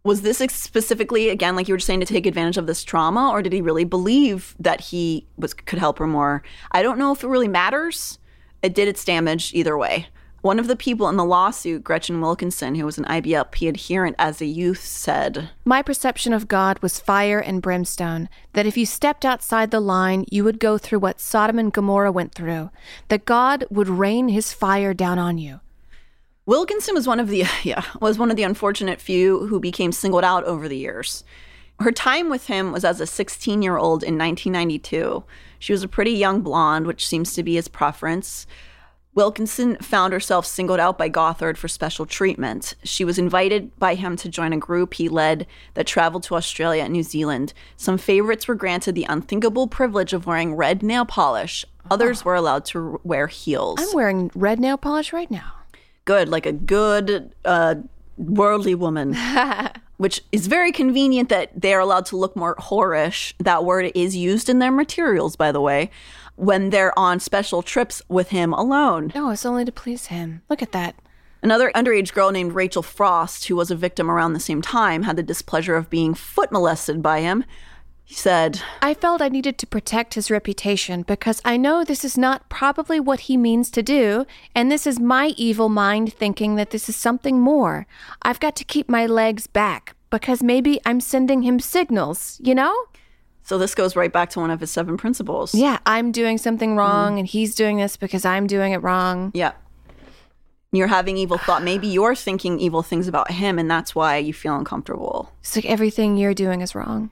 [0.04, 3.30] was this specifically again, like you were just saying, to take advantage of this trauma,
[3.30, 6.42] or did he really believe that he was could help her more?
[6.72, 8.18] I don't know if it really matters.
[8.62, 10.08] It did its damage either way.
[10.44, 14.42] One of the people in the lawsuit, Gretchen Wilkinson, who was an IBLP adherent as
[14.42, 19.24] a youth, said, My perception of God was fire and brimstone, that if you stepped
[19.24, 22.68] outside the line, you would go through what Sodom and Gomorrah went through,
[23.08, 25.60] that God would rain his fire down on you.
[26.44, 30.24] Wilkinson was one of the yeah was one of the unfortunate few who became singled
[30.24, 31.24] out over the years.
[31.80, 35.24] Her time with him was as a 16 year old in 1992.
[35.58, 38.46] She was a pretty young blonde, which seems to be his preference.
[39.14, 42.74] Wilkinson found herself singled out by Gothard for special treatment.
[42.82, 46.82] She was invited by him to join a group he led that traveled to Australia
[46.82, 47.52] and New Zealand.
[47.76, 51.64] Some favorites were granted the unthinkable privilege of wearing red nail polish.
[51.90, 55.52] Others were allowed to wear heels I'm wearing red nail polish right now.
[56.04, 57.76] good, like a good uh,
[58.16, 59.14] worldly woman,
[59.98, 63.34] which is very convenient that they're allowed to look more whorish.
[63.38, 65.90] That word is used in their materials, by the way,
[66.36, 69.12] when they're on special trips with him alone.
[69.14, 70.42] No, it's only to please him.
[70.48, 70.96] Look at that.
[71.42, 75.16] Another underage girl named Rachel Frost, who was a victim around the same time, had
[75.16, 77.44] the displeasure of being foot molested by him.
[78.02, 82.18] He said, I felt I needed to protect his reputation because I know this is
[82.18, 86.70] not probably what he means to do, and this is my evil mind thinking that
[86.70, 87.86] this is something more.
[88.22, 92.74] I've got to keep my legs back because maybe I'm sending him signals, you know?
[93.44, 95.54] So this goes right back to one of his seven principles.
[95.54, 96.78] Yeah, I'm doing something mm-hmm.
[96.78, 99.30] wrong and he's doing this because I'm doing it wrong.
[99.34, 99.52] Yeah.
[100.72, 101.62] You're having evil thought.
[101.62, 105.30] Maybe you're thinking evil things about him, and that's why you feel uncomfortable.
[105.40, 107.10] It's like everything you're doing is wrong.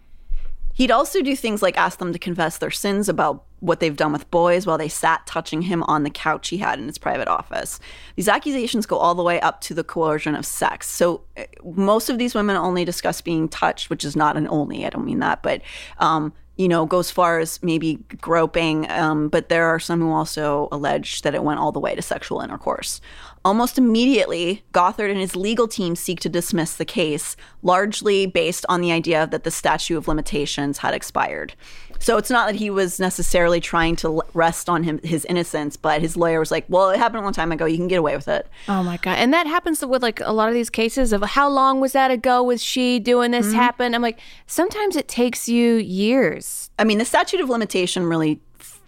[0.74, 4.12] He'd also do things like ask them to confess their sins about what they've done
[4.12, 7.28] with boys while they sat touching him on the couch he had in his private
[7.28, 7.78] office.
[8.16, 10.88] These accusations go all the way up to the coercion of sex.
[10.88, 14.84] So uh, most of these women only discuss being touched, which is not an only,
[14.84, 15.62] I don't mean that, but
[15.98, 18.90] um, you know, goes far as maybe groping.
[18.90, 22.02] Um, but there are some who also allege that it went all the way to
[22.02, 23.00] sexual intercourse.
[23.44, 28.80] Almost immediately, Gothard and his legal team seek to dismiss the case, largely based on
[28.80, 31.54] the idea that the statute of limitations had expired.
[32.02, 36.00] So it's not that he was necessarily trying to rest on him his innocence, but
[36.00, 37.64] his lawyer was like, "Well, it happened a long time ago.
[37.64, 39.18] You can get away with it." Oh my god!
[39.18, 42.10] And that happens with like a lot of these cases of how long was that
[42.10, 42.42] ago?
[42.42, 43.54] Was she doing this mm-hmm.
[43.54, 43.94] happen?
[43.94, 46.70] I'm like, sometimes it takes you years.
[46.76, 48.40] I mean, the statute of limitation really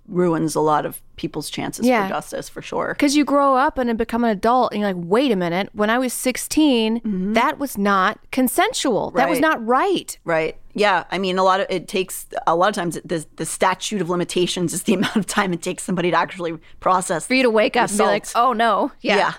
[0.07, 2.07] ruins a lot of people's chances Yeah.
[2.07, 2.89] for justice, for sure.
[2.95, 5.71] Because you grow up and then become an adult, and you're like, wait a minute.
[5.73, 9.11] When I was 16, that was not consensual.
[9.13, 9.43] That was Mm-hmm.
[9.43, 10.19] Not right.
[10.25, 10.57] Right.
[10.75, 11.05] Yeah.
[11.11, 14.11] I mean, a lot of it takes a lot of times the the statute of
[14.11, 17.51] limitations is the amount of time it takes somebody to actually process For you to
[17.51, 19.35] wake up and be like, oh no, yeah.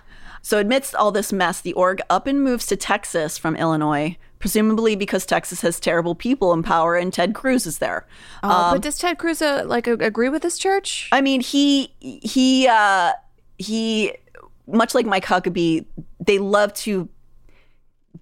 [0.45, 4.95] So amidst all this mess, the org up and moves to Texas from Illinois, presumably
[4.95, 8.05] because Texas has terrible people in power and Ted Cruz is there.
[8.43, 11.09] Oh, but does Ted Cruz uh, like agree with this church?
[11.11, 13.13] I mean, he he uh
[13.57, 14.13] he
[14.67, 15.83] much like Mike Huckabee,
[16.23, 17.09] they love to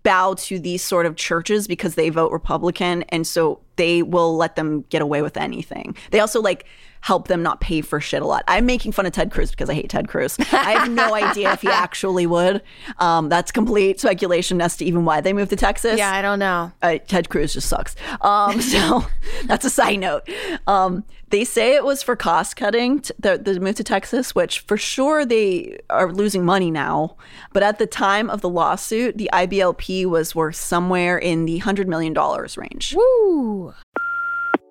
[0.04, 4.56] bow to these sort of churches because they vote Republican, and so they will let
[4.56, 5.94] them get away with anything.
[6.12, 6.66] They also like
[7.04, 8.46] help them not pay for shit a lot.
[8.48, 10.38] I'm making fun of Ted Cruz because I hate Ted Cruz.
[10.54, 12.64] I have no idea if he actually would.
[12.98, 15.98] Um, that's complete speculation as to even why they moved to Texas.
[15.98, 16.72] Yeah, I don't know.
[16.82, 17.98] Uh, Ted Cruz just sucks.
[18.22, 19.06] Um, so
[19.48, 20.30] that's a side note.
[20.66, 24.62] Um, they say it was for cost cutting, t- the, the move to Texas, which
[24.62, 27.18] for sure they are losing money now.
[27.52, 31.88] But at the time of the lawsuit, the IBLP was worth somewhere in the $100
[31.88, 32.14] million
[32.56, 32.96] range.
[32.96, 33.74] Woo!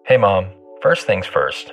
[0.07, 0.47] Hey, Mom.
[0.81, 1.73] First things first,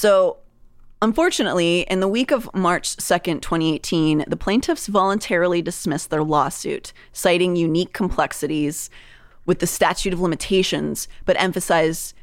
[0.00, 0.38] So,
[1.02, 7.54] unfortunately, in the week of March 2nd, 2018, the plaintiffs voluntarily dismissed their lawsuit, citing
[7.54, 8.88] unique complexities
[9.44, 12.14] with the statute of limitations, but emphasized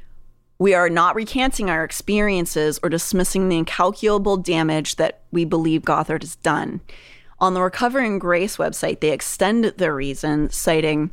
[0.58, 6.24] we are not recanting our experiences or dismissing the incalculable damage that we believe Gothard
[6.24, 6.82] has done.
[7.40, 11.12] On the Recovering Grace website, they extend their reason, citing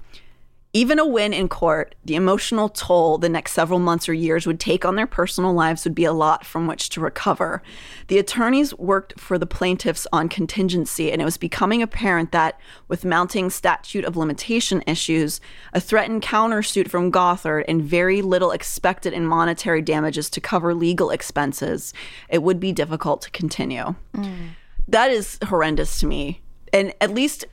[0.74, 4.58] even a win in court, the emotional toll the next several months or years would
[4.58, 7.62] take on their personal lives would be a lot from which to recover.
[8.08, 12.58] The attorneys worked for the plaintiffs on contingency, and it was becoming apparent that
[12.88, 15.40] with mounting statute of limitation issues,
[15.72, 21.10] a threatened countersuit from Gothard, and very little expected in monetary damages to cover legal
[21.10, 21.94] expenses,
[22.28, 23.94] it would be difficult to continue.
[24.16, 24.48] Mm.
[24.88, 26.40] That is horrendous to me.
[26.72, 27.44] And at least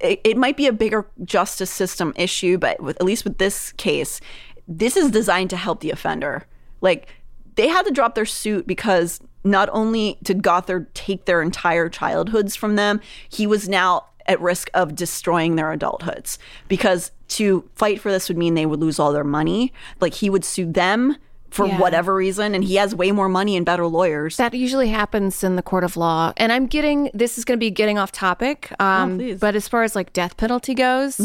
[0.00, 3.72] it, it might be a bigger justice system issue, but with, at least with this
[3.72, 4.20] case,
[4.66, 6.46] this is designed to help the offender.
[6.80, 7.08] Like
[7.56, 12.54] they had to drop their suit because not only did Gothard take their entire childhoods
[12.54, 16.36] from them, he was now at risk of destroying their adulthoods
[16.68, 19.72] because to fight for this would mean they would lose all their money.
[20.00, 21.16] Like he would sue them
[21.50, 21.78] for Yeah.
[21.78, 24.36] whatever reason, and he has way more money and better lawyers.
[24.36, 26.32] That usually happens in the court of law.
[26.36, 28.72] And I'm getting this is going to be getting off topic.
[28.78, 29.40] Um, please.
[29.40, 31.18] but as far as like death penalty goes,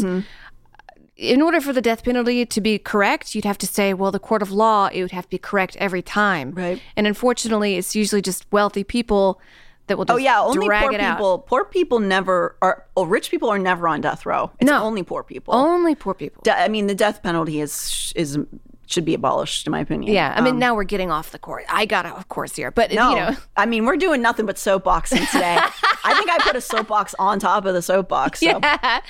[1.16, 4.18] in order for the death penalty to be correct, you'd have to say, well, the
[4.18, 6.50] court of law, it would have to be correct every time.
[6.52, 6.80] Right.
[6.96, 9.40] And unfortunately, it's usually just wealthy people
[9.86, 11.18] that will just Oh yeah, only poor it out.
[11.18, 11.38] people.
[11.40, 12.84] Poor people never are.
[12.96, 14.50] Oh, rich people are never on death row.
[14.58, 14.82] It's No.
[14.82, 15.54] only poor people.
[15.54, 16.40] Only poor people.
[16.42, 18.38] De- I mean, the death penalty is is
[18.86, 20.12] should be abolished, in my opinion.
[20.12, 20.32] yeah.
[20.36, 21.64] I mean, Um, now we're getting off the court.
[21.68, 22.70] I got off course here.
[22.70, 25.56] But, no, you know, I mean, we're doing nothing but soapboxing today.
[26.04, 28.40] I think I put a soapbox on top of the soapbox.
[28.40, 28.46] So.
[28.62, 29.00] yeah.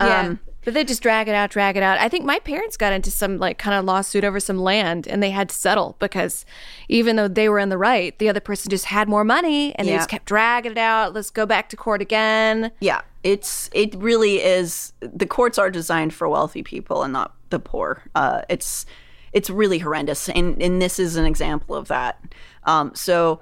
[0.00, 0.20] Yeah.
[0.20, 1.98] Um, but they just drag it out, drag it out.
[1.98, 5.22] I think my parents got into some like kind of lawsuit over some land and
[5.22, 6.46] they had to settle because
[6.88, 9.86] even though they were in the right, the other person just had more money and
[9.86, 11.12] they just kept dragging it out.
[11.12, 12.72] Let's go back to court again.
[12.80, 14.92] Yeah, it's it really is.
[15.00, 18.02] The courts are designed for wealthy people and not the poor.
[18.14, 18.86] Uh, it's
[19.32, 22.22] it's really horrendous, and and this is an example of that.
[22.64, 23.40] Um, so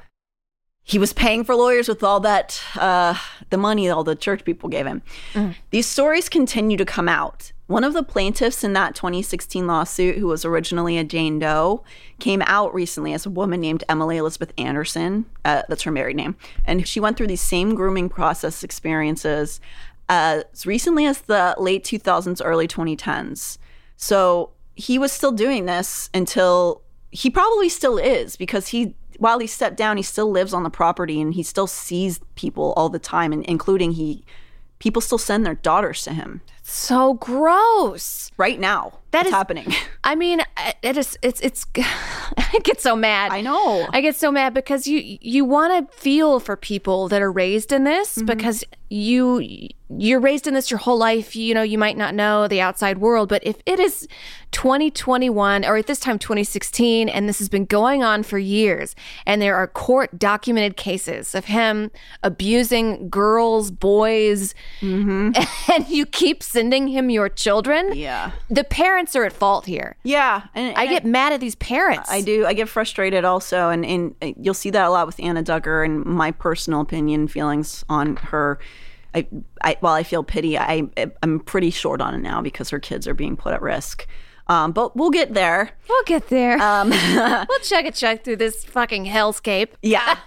[0.84, 3.14] he was paying for lawyers with all that uh,
[3.50, 5.02] the money all the church people gave him.
[5.70, 7.51] These stories continue to come out.
[7.66, 11.84] One of the plaintiffs in that 2016 lawsuit, who was originally a Jane Doe,
[12.18, 15.26] came out recently as a woman named Emily Elizabeth Anderson.
[15.44, 16.36] Uh, that's her married name.
[16.64, 19.60] And she went through these same grooming process experiences
[20.08, 23.58] uh, as recently as the late 2000s, early 2010s.
[23.96, 29.46] So he was still doing this until he probably still is because he while he
[29.46, 32.98] stepped down he still lives on the property and he still sees people all the
[32.98, 34.24] time and including he
[34.78, 38.30] people still send their daughters to him So gross.
[38.36, 39.72] right now That is- happening
[40.04, 40.42] I mean,
[40.82, 41.16] it is.
[41.22, 41.40] It's.
[41.40, 41.64] It's.
[41.76, 43.30] I get so mad.
[43.30, 43.86] I know.
[43.92, 47.70] I get so mad because you you want to feel for people that are raised
[47.70, 48.26] in this Mm-hmm.
[48.26, 51.36] because you you're raised in this your whole life.
[51.36, 54.08] You know, you might not know the outside world, but if it is
[54.50, 58.94] 2021 or at this time 2016, and this has been going on for years,
[59.26, 61.90] and there are court documented cases of him
[62.22, 65.36] abusing girls, boys, and
[65.88, 67.98] you keep sending him your children Mm-hmm.
[67.98, 69.96] yeah the parents parents are at fault here.
[70.04, 72.08] Yeah, and, I and get mad at these parents.
[72.10, 72.46] I do.
[72.46, 75.84] I get frustrated also, and, and uh, you'll see that a lot with Anna Duggar.
[75.84, 78.58] And my personal opinion, feelings on her.
[79.14, 79.26] I,
[79.62, 80.88] I while I feel pity, I
[81.22, 84.06] I'm pretty short on it now because her kids are being put at risk.
[84.46, 85.70] Um, but we'll get there.
[85.88, 86.60] We'll get there.
[86.60, 86.90] Um,
[87.48, 89.70] we'll chug a chug through this fucking hellscape.
[89.82, 90.18] Yeah.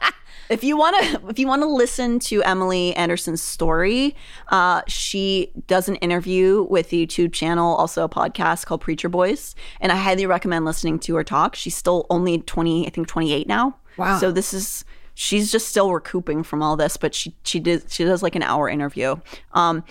[0.50, 4.16] if you want to if you want to listen to emily anderson's story
[4.50, 9.56] uh, she does an interview with the youtube channel also a podcast called preacher boys
[9.82, 11.56] and i highly recommend listening to her talk.
[11.56, 13.76] She's still only 20 i think 28 now.
[13.98, 14.18] Wow.
[14.20, 14.84] so this is
[15.14, 18.44] she's just still recouping from all this but she she did she does like an
[18.44, 19.16] hour interview.
[19.54, 19.84] Um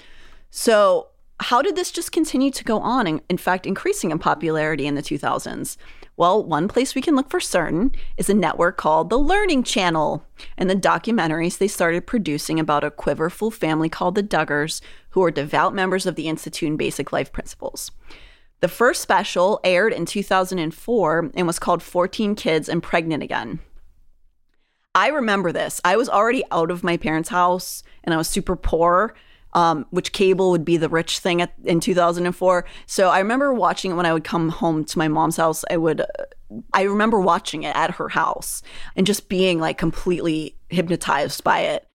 [0.50, 1.08] so
[1.40, 4.94] how did this just continue to go on and in fact increasing in popularity in
[4.94, 5.76] the 2000s
[6.16, 10.24] well, one place we can look for certain is a network called the Learning Channel
[10.56, 15.32] and the documentaries they started producing about a quiverful family called the Duggars, who are
[15.32, 17.90] devout members of the Institute in Basic Life Principles.
[18.60, 23.58] The first special aired in 2004 and was called 14 Kids and Pregnant Again.
[24.94, 25.80] I remember this.
[25.84, 29.14] I was already out of my parents' house and I was super poor
[29.54, 32.64] um, which cable would be the rich thing at, in 2004.
[32.86, 35.64] So I remember watching it when I would come home to my mom's house.
[35.70, 36.02] I would,
[36.72, 38.62] I remember watching it at her house
[38.96, 41.88] and just being like completely hypnotized by it.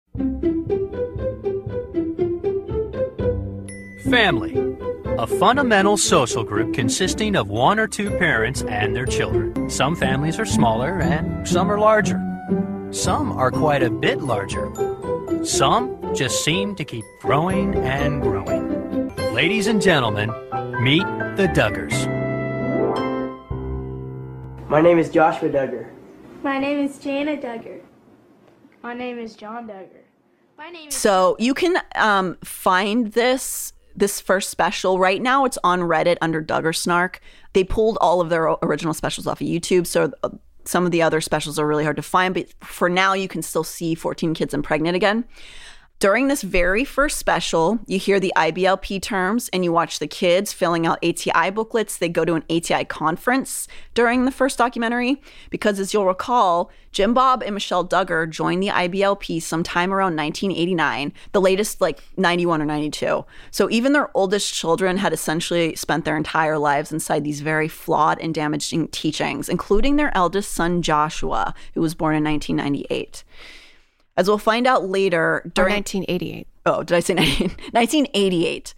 [4.10, 4.76] Family.
[5.18, 9.70] A fundamental social group consisting of one or two parents and their children.
[9.70, 12.20] Some families are smaller and some are larger.
[12.90, 14.70] Some are quite a bit larger.
[15.44, 19.14] Some just seem to keep growing and growing.
[19.34, 20.30] Ladies and gentlemen,
[20.82, 21.04] meet
[21.36, 22.08] the Duggars.
[24.68, 25.90] My name is Joshua Duggar.
[26.42, 27.80] My name is Jana Duggar.
[28.82, 30.04] My name is John Duggar.
[30.56, 35.44] My name is So you can um, find this this first special right now.
[35.44, 37.20] It's on Reddit under Duggar Snark.
[37.52, 40.30] They pulled all of their original specials off of YouTube, so uh,
[40.64, 42.34] some of the other specials are really hard to find.
[42.34, 45.24] But for now, you can still see 14 Kids and Pregnant again.
[45.98, 50.52] During this very first special, you hear the IBLP terms and you watch the kids
[50.52, 51.96] filling out ATI booklets.
[51.96, 57.14] They go to an ATI conference during the first documentary because, as you'll recall, Jim
[57.14, 62.66] Bob and Michelle Duggar joined the IBLP sometime around 1989, the latest like 91 or
[62.66, 63.24] 92.
[63.50, 68.20] So even their oldest children had essentially spent their entire lives inside these very flawed
[68.20, 73.24] and damaging teachings, including their eldest son, Joshua, who was born in 1998.
[74.16, 76.46] As we'll find out later, during 1988.
[76.64, 78.74] Oh, did I say 19, 1988?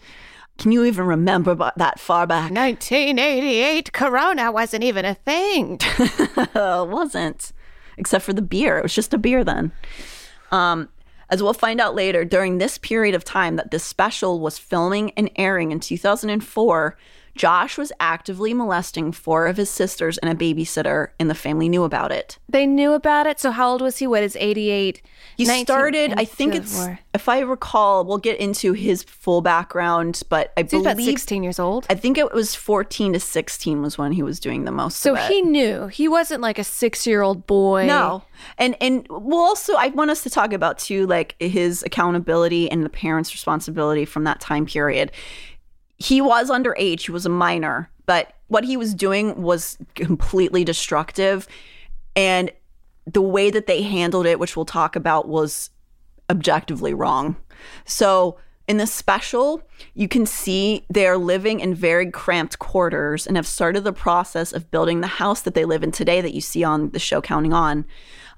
[0.59, 2.51] Can you even remember that far back?
[2.51, 5.79] 1988, Corona wasn't even a thing.
[5.99, 7.53] it wasn't,
[7.97, 8.79] except for the beer.
[8.79, 9.71] It was just a beer then.
[10.51, 10.89] Um,
[11.31, 15.13] as we'll find out later, during this period of time that this special was filming
[15.13, 16.97] and airing in 2004,
[17.39, 21.85] Josh was actively molesting four of his sisters and a babysitter, and the family knew
[21.85, 22.37] about it.
[22.49, 23.39] They knew about it.
[23.39, 24.07] So how old was he?
[24.07, 25.01] What is 88?
[25.37, 26.85] He 19 started, I think it's,
[27.15, 31.43] if I recall, we'll get into his full background, but I So believe about 16
[31.45, 31.87] years old.
[31.89, 34.99] I think it was 14 to 16 was when he was doing the most.
[34.99, 35.31] So of it.
[35.31, 35.87] he knew.
[35.87, 37.87] He wasn't like a six year old boy.
[37.87, 38.25] No.
[38.59, 42.85] And and we'll also I want us to talk about too like his accountability and
[42.85, 45.13] the parents' responsibility from that time period.
[45.99, 51.47] He was underage, he was a minor, but what he was doing was completely destructive
[52.17, 52.51] and
[53.07, 55.71] the way that they handled it, which we'll talk about, was
[56.31, 57.37] objectively wrong.
[57.85, 59.63] So in this special,
[59.95, 64.71] you can see they're living in very cramped quarters and have started the process of
[64.71, 67.55] building the house that they live in today that you see on the show Counting
[67.55, 67.87] On,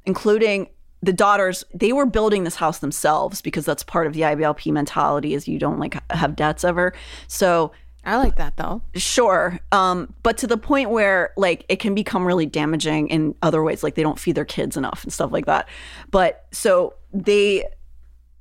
[0.06, 0.68] including
[1.02, 1.64] the daughters.
[1.74, 5.58] They were building this house themselves because that's part of the IBLP mentality is you
[5.58, 6.92] don't like have debts ever.
[7.26, 7.72] So
[8.04, 8.82] I like that though.
[8.94, 9.58] Sure.
[9.72, 13.82] Um, but to the point where like it can become really damaging in other ways,
[13.82, 15.68] like they don't feed their kids enough and stuff like that.
[16.10, 17.66] But so they,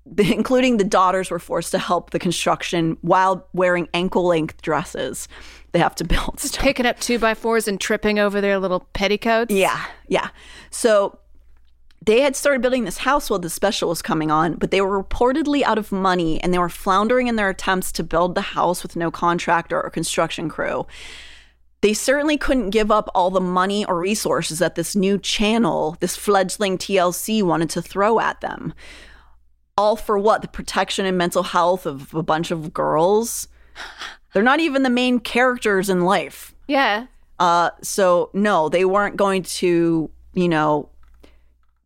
[0.05, 5.27] the, including the daughters, were forced to help the construction while wearing ankle length dresses.
[5.71, 6.63] They have to build stuff.
[6.63, 9.53] Picking up two by fours and tripping over their little petticoats.
[9.53, 10.29] Yeah, yeah.
[10.71, 11.19] So
[12.09, 15.03] they had started building this house while the special was coming on, but they were
[15.03, 18.81] reportedly out of money and they were floundering in their attempts to build the house
[18.81, 20.87] with no contractor or construction crew.
[21.81, 26.15] They certainly couldn't give up all the money or resources that this new channel, this
[26.15, 28.73] fledgling TLC, wanted to throw at them.
[29.77, 30.41] All for what?
[30.41, 33.47] The protection and mental health of a bunch of girls?
[34.33, 36.55] They're not even the main characters in life.
[36.67, 37.05] Yeah.
[37.37, 40.89] Uh, so no, they weren't going to, you know,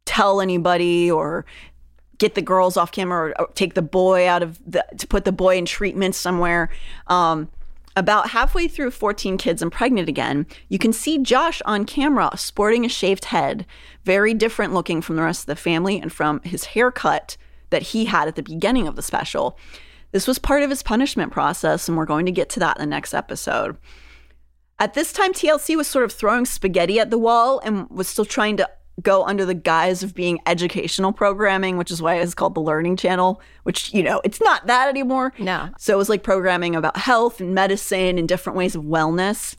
[0.06, 1.46] tell anybody or
[2.18, 5.26] get the girls off camera or, or take the boy out of the to put
[5.26, 6.70] the boy in treatment somewhere.
[7.08, 7.50] Um,
[7.96, 12.86] About halfway through 14 Kids and Pregnant Again, you can see Josh on camera sporting
[12.86, 13.66] a shaved head,
[14.04, 17.38] very different looking from the rest of the family and from his haircut
[17.70, 19.58] that he had at the beginning of the special.
[20.12, 22.82] This was part of his punishment process, and we're going to get to that in
[22.82, 23.78] the next episode.
[24.80, 28.26] At this time, TLC was sort of throwing spaghetti at the wall and was still
[28.26, 28.70] trying to
[29.02, 32.96] go under the guise of being educational programming, which is why it's called the Learning
[32.96, 35.34] Channel, which, you know, it's not that anymore.
[35.40, 35.70] No.
[35.80, 39.56] So it was like programming about health and medicine and different ways of wellness.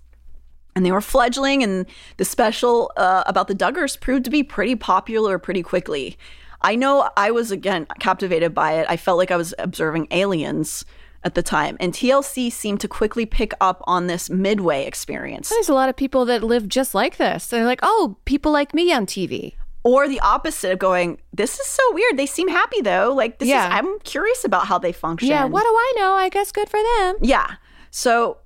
[0.77, 1.87] And they were fledgling, and
[2.17, 6.17] the special uh, about the Duggars proved to be pretty popular pretty quickly.
[6.63, 8.87] I know I was, again, captivated by it.
[8.89, 10.85] I felt like I was observing aliens
[11.25, 11.77] at the time.
[11.81, 15.49] And TLC seemed to quickly pick up on this midway experience.
[15.49, 17.47] There's a lot of people that live just like this.
[17.47, 19.55] They're like, oh, people like me on TV.
[19.83, 22.17] Or the opposite of going, this is so weird.
[22.17, 23.13] They seem happy though.
[23.15, 23.67] Like this Yeah.
[23.69, 25.29] is I'm curious about how they function.
[25.29, 26.15] Yeah, what do I know?
[26.15, 27.17] I guess good for them.
[27.21, 27.57] Yeah.
[27.91, 28.39] So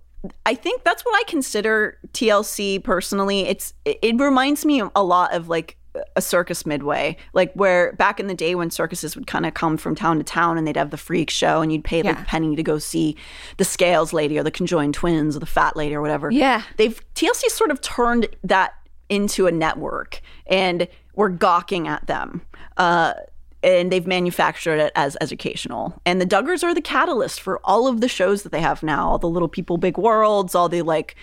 [0.44, 3.42] I think that's what I consider TLC personally.
[3.46, 5.76] It's it, it reminds me a lot of like
[6.16, 9.76] a circus midway, like where back in the day when circuses would kind of come
[9.76, 12.22] from town to town and they'd have the freak show and you'd pay like Yeah.
[12.22, 13.16] a penny to go see
[13.56, 16.30] the scales lady or the conjoined twins or the fat lady or whatever.
[16.30, 16.62] Yeah.
[16.76, 18.72] They've TLC sort of turned that
[19.08, 22.42] into a network and we're gawking at them.
[22.76, 23.14] Uh
[23.60, 26.00] and they've manufactured it as educational.
[26.06, 29.08] And the Duggars are the catalyst for all of the shows that they have now,
[29.08, 31.16] all the little people, big worlds, all the like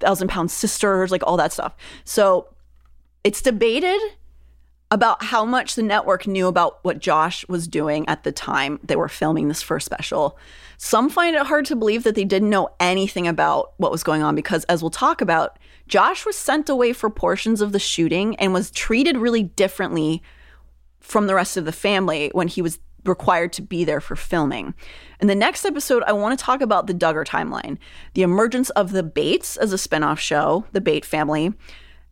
[0.00, 1.76] thousand pound sisters, like all that stuff.
[2.04, 2.48] So
[3.24, 4.00] it's debated
[4.92, 8.94] about how much the network knew about what Josh was doing at the time they
[8.94, 10.38] were filming this first special.
[10.76, 14.22] Some find it hard to believe that they didn't know anything about what was going
[14.22, 15.58] on because, as we'll talk about,
[15.88, 20.22] Josh was sent away for portions of the shooting and was treated really differently
[21.00, 24.74] from the rest of the family when he was required to be there for filming.
[25.20, 27.78] In the next episode, I want to talk about the Duggar timeline,
[28.12, 31.54] the emergence of the Bates as a spinoff show, the Bate family,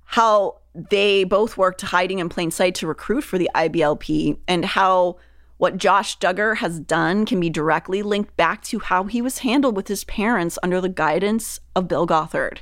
[0.07, 5.17] how they both worked hiding in plain sight to recruit for the IBLP, and how
[5.57, 9.77] what Josh Duggar has done can be directly linked back to how he was handled
[9.77, 12.61] with his parents under the guidance of Bill Gothard.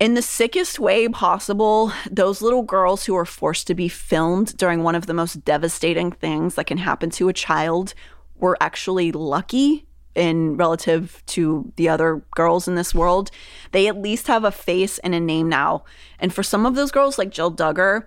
[0.00, 4.82] In the sickest way possible, those little girls who were forced to be filmed during
[4.82, 7.94] one of the most devastating things that can happen to a child
[8.34, 13.30] were actually lucky in relative to the other girls in this world.
[13.72, 15.84] They at least have a face and a name now.
[16.18, 18.06] And for some of those girls, like Jill Duggar,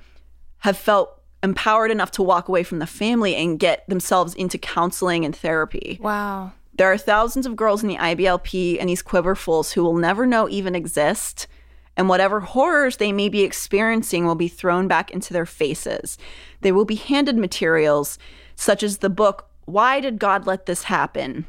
[0.59, 5.23] have felt empowered enough to walk away from the family and get themselves into counseling
[5.23, 5.99] and therapy.
[6.01, 6.53] Wow.
[6.77, 10.47] There are thousands of girls in the IBLP and these quiverfuls who will never know
[10.49, 11.47] even exist.
[11.95, 16.17] And whatever horrors they may be experiencing will be thrown back into their faces.
[16.61, 18.19] They will be handed materials
[18.55, 21.47] such as the book, Why Did God Let This Happen?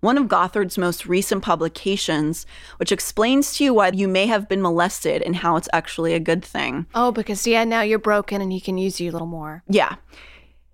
[0.00, 2.46] One of Gothard's most recent publications,
[2.78, 6.20] which explains to you why you may have been molested and how it's actually a
[6.20, 6.86] good thing.
[6.94, 9.62] Oh, because yeah, now you're broken and he can use you a little more.
[9.68, 9.96] Yeah.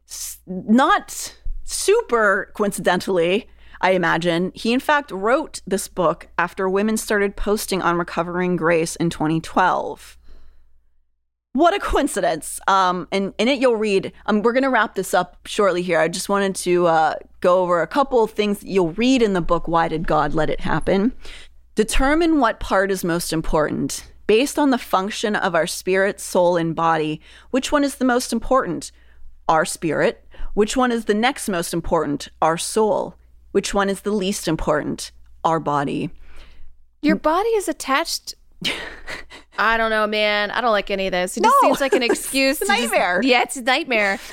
[0.09, 3.49] S- not super coincidentally,
[3.81, 4.53] I imagine.
[4.55, 10.17] He, in fact, wrote this book after women started posting on Recovering Grace in 2012.
[11.57, 12.61] What a coincidence.
[12.69, 15.99] Um, and in it, you'll read, um, we're going to wrap this up shortly here.
[15.99, 19.41] I just wanted to uh, go over a couple of things you'll read in the
[19.41, 21.15] book, Why Did God Let It Happen?
[21.75, 24.13] Determine what part is most important.
[24.27, 27.23] Based on the function of our spirit, soul, and body,
[27.53, 28.93] which one is the most important?
[29.49, 30.29] Our spirit.
[30.53, 32.29] Which one is the next most important?
[32.43, 33.15] Our soul.
[33.53, 35.11] Which one is the least important?
[35.43, 36.11] Our body.
[37.01, 38.35] Your body is attached.
[39.59, 40.51] I don't know, man.
[40.51, 41.37] I don't like any of this.
[41.37, 41.49] It No.
[41.49, 42.61] just seems like an excuse.
[42.61, 43.21] It's a to just- nightmare.
[43.23, 44.19] yeah, it's a nightmare.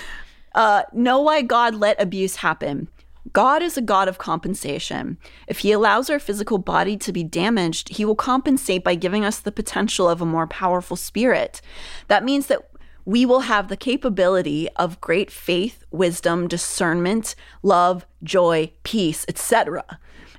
[0.56, 2.88] Uh, know why God let abuse happen.
[3.32, 5.18] God is a God of compensation.
[5.48, 9.40] If He allows our physical body to be damaged, He will compensate by giving us
[9.40, 11.60] the potential of a more powerful spirit.
[12.08, 12.70] That means that
[13.04, 17.34] we will have the capability of great faith, wisdom, discernment,
[17.64, 19.84] love, joy, peace, etc.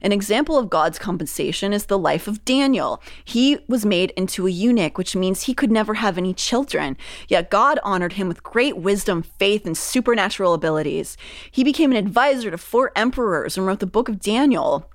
[0.05, 3.03] An example of God's compensation is the life of Daniel.
[3.25, 6.99] He was made into a eunuch, which means he could never have any children.
[7.27, 11.17] Yet God honored him with great wisdom, faith, and supernatural abilities.
[11.51, 14.91] He became an advisor to four emperors and wrote the book of Daniel.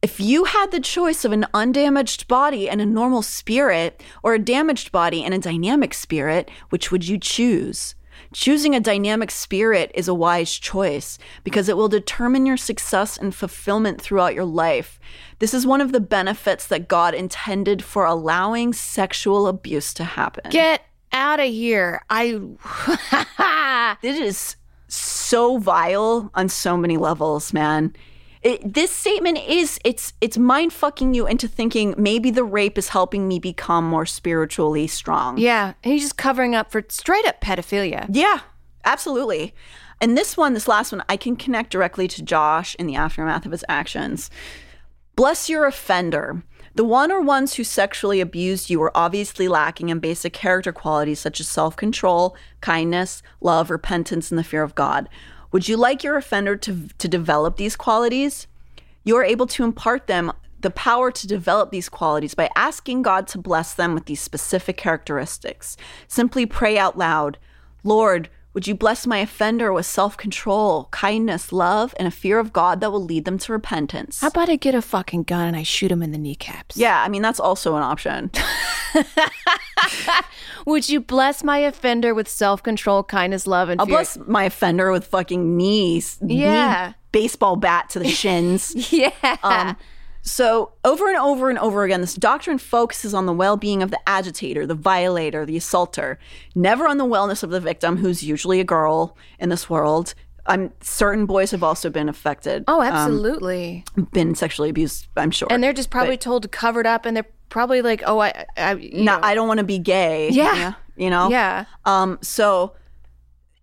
[0.00, 4.38] If you had the choice of an undamaged body and a normal spirit, or a
[4.38, 7.96] damaged body and a dynamic spirit, which would you choose?
[8.32, 13.34] Choosing a dynamic spirit is a wise choice because it will determine your success and
[13.34, 15.00] fulfillment throughout your life.
[15.38, 20.50] This is one of the benefits that God intended for allowing sexual abuse to happen.
[20.50, 20.82] Get
[21.12, 22.04] out of here.
[22.10, 22.40] I.
[24.02, 24.56] it is
[24.88, 27.94] so vile on so many levels, man.
[28.42, 32.88] It, this statement is it's it's mind fucking you into thinking maybe the rape is
[32.88, 35.38] helping me become more spiritually strong.
[35.38, 38.06] Yeah, he's just covering up for straight up pedophilia.
[38.10, 38.40] Yeah,
[38.84, 39.54] absolutely.
[40.00, 43.44] And this one, this last one, I can connect directly to Josh in the aftermath
[43.44, 44.30] of his actions.
[45.16, 46.44] Bless your offender.
[46.76, 51.18] The one or ones who sexually abused you were obviously lacking in basic character qualities
[51.18, 55.08] such as self control, kindness, love, repentance, and the fear of God.
[55.52, 58.46] Would you like your offender to, to develop these qualities?
[59.04, 63.26] You are able to impart them the power to develop these qualities by asking God
[63.28, 65.76] to bless them with these specific characteristics.
[66.08, 67.38] Simply pray out loud
[67.84, 72.52] Lord, would you bless my offender with self control, kindness, love, and a fear of
[72.52, 74.20] God that will lead them to repentance?
[74.20, 76.76] How about I get a fucking gun and I shoot him in the kneecaps?
[76.76, 78.32] Yeah, I mean, that's also an option.
[80.66, 83.96] Would you bless my offender with self control, kindness, love, and I'll fear?
[83.96, 86.18] bless my offender with fucking knees.
[86.24, 86.88] Yeah.
[86.88, 88.92] knee baseball bat to the shins.
[88.92, 89.10] yeah.
[89.42, 89.76] Um,
[90.22, 93.90] so, over and over and over again, this doctrine focuses on the well being of
[93.90, 96.18] the agitator, the violator, the assaulter,
[96.54, 100.14] never on the wellness of the victim, who's usually a girl in this world.
[100.44, 102.64] I'm certain boys have also been affected.
[102.68, 103.84] oh, um, absolutely.
[104.12, 105.48] been sexually abused, I'm sure.
[105.50, 108.20] and they're just probably But told to cover it up, and they're probably like, "Oh,
[108.20, 109.24] I, I, not.
[109.24, 110.30] I don't want to be gay.
[110.30, 110.74] Yeah.
[110.96, 111.30] You know?
[111.30, 111.64] Yeah.
[111.84, 112.74] Um, so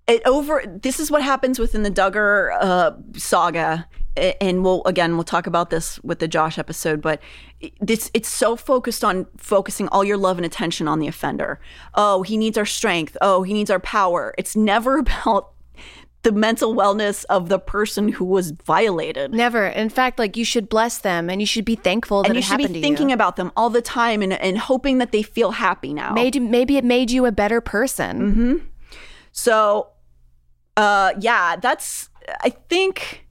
[0.08, 3.88] it over this is what happens within the Duggar uh, saga.
[4.40, 7.22] And we'll again we'll talk about this with the Josh episode, but
[7.82, 11.60] this it's so focused on focusing all your love and attention on the offender.
[11.96, 13.18] Oh, he needs our strength.
[13.20, 14.34] Oh, he needs our power.
[14.38, 15.52] It's never about
[16.26, 19.32] the mental wellness of the person who was violated.
[19.32, 19.68] Never.
[19.68, 22.42] In fact, like you should bless them, and you should be thankful that And you
[22.42, 25.94] should be thinking about them all the time and, and hoping that they feel happy
[25.94, 26.14] now.
[26.14, 28.34] Maybe, maybe it made you a better person.
[28.34, 28.56] hmm
[29.32, 29.90] So,
[30.76, 32.10] uh, yeah, that's
[32.42, 33.28] I think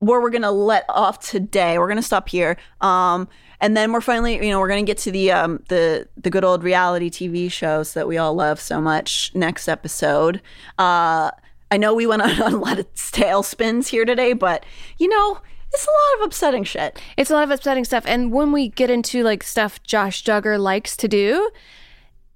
[0.00, 1.78] where we're gonna let off today.
[1.78, 2.58] We're gonna stop here.
[2.82, 3.28] Um,
[3.62, 6.44] and then we're finally, you know, we're gonna get to the um the the good
[6.44, 10.42] old reality TV shows that we all love so much next episode.
[10.78, 11.30] Uh,
[11.70, 14.64] I know we went on a lot of tailspins here today, but
[14.98, 15.40] you know,
[15.72, 17.00] it's a lot of upsetting shit.
[17.16, 18.04] It's a lot of upsetting stuff.
[18.06, 21.50] And when we get into like stuff Josh Duggar likes to do,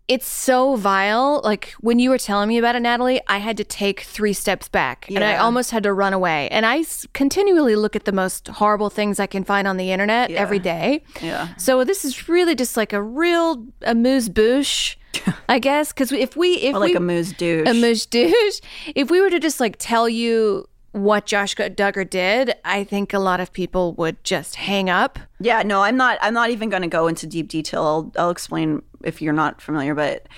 [0.06, 1.40] it's so vile.
[1.44, 4.68] Like when you were telling me about it, Natalie, I had to take three steps
[4.68, 6.48] back and I almost had to run away.
[6.50, 9.90] And I s- continually look at the most horrible things I can find on the
[9.92, 11.02] internet every day.
[11.22, 11.54] Yeah.
[11.56, 14.96] So this is really just like a real amuse bouche,
[15.48, 15.92] I guess.
[15.92, 17.66] Because if we, if Or like we, a moose douche.
[17.68, 18.60] a moose douche,
[18.94, 23.18] if we were to just like tell you what Josh Duggar did, I think a
[23.18, 25.18] lot of people would just hang up.
[25.40, 26.18] Yeah, no, I'm not.
[26.20, 27.82] I'm not even going to go into deep detail.
[27.82, 30.28] I'll, I'll explain if you're not familiar, but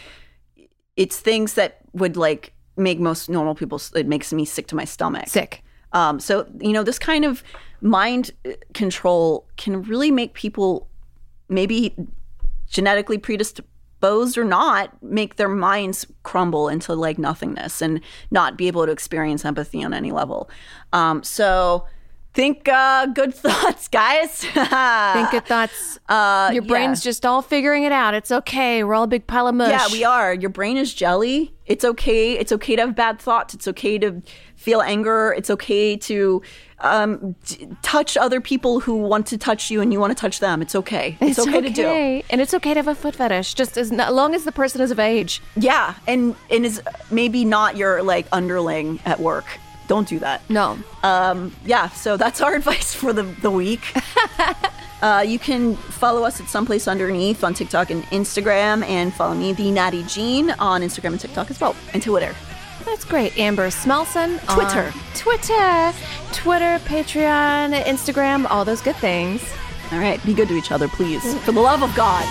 [0.96, 3.78] it's things that would like make most normal people.
[3.94, 5.28] It makes me sick to my stomach.
[5.28, 5.62] Sick.
[5.92, 7.44] Um, so you know, this kind of
[7.82, 10.88] mind uh, control can really make people
[11.50, 11.94] maybe
[12.66, 13.68] genetically predisposed
[14.04, 18.00] or not make their minds crumble into like nothingness and
[18.30, 20.48] not be able to experience empathy on any level.
[20.92, 21.86] Um, so
[22.36, 24.42] think uh, good thoughts, guys.
[24.42, 25.98] Think good thoughts.
[26.08, 27.10] Uh, Your brain's yeah.
[27.10, 28.14] just all figuring it out.
[28.14, 28.84] It's okay.
[28.84, 29.70] We're all a big pile of mush.
[29.70, 30.32] Yeah, we are.
[30.32, 31.52] Your brain is jelly.
[31.66, 32.38] It's okay.
[32.38, 33.54] It's okay to have bad thoughts.
[33.54, 34.22] It's okay to
[34.66, 35.32] feel anger.
[35.32, 36.42] It's okay to
[36.80, 40.40] um, t- touch other people who want to touch you and you want to touch
[40.40, 40.60] them.
[40.60, 41.16] It's okay.
[41.20, 41.86] It's, okay, to do.
[42.30, 44.80] And it's okay to have a foot fetish, just as, as long as the person
[44.80, 45.40] is of age.
[45.54, 46.82] Yeah, and and is
[47.12, 49.46] maybe not your like underling at work.
[49.86, 50.42] Don't do that.
[50.50, 50.76] No.
[51.04, 53.84] Um, yeah, so that's our advice for the the week.
[55.00, 59.36] uh, you can follow us at Someplace Under Neith on TikTok and Instagram, and follow
[59.36, 62.34] me, the Natty Jean, on Instagram and TikTok as well, and Twitter.
[62.86, 63.36] That's great.
[63.36, 64.38] Amber Smelson.
[64.48, 64.92] on Twitter.
[65.14, 65.92] Twitter.
[66.32, 69.42] Twitter, Patreon, Instagram, all those good things.
[69.92, 72.24] All right, be good to each other, please, for the love of God.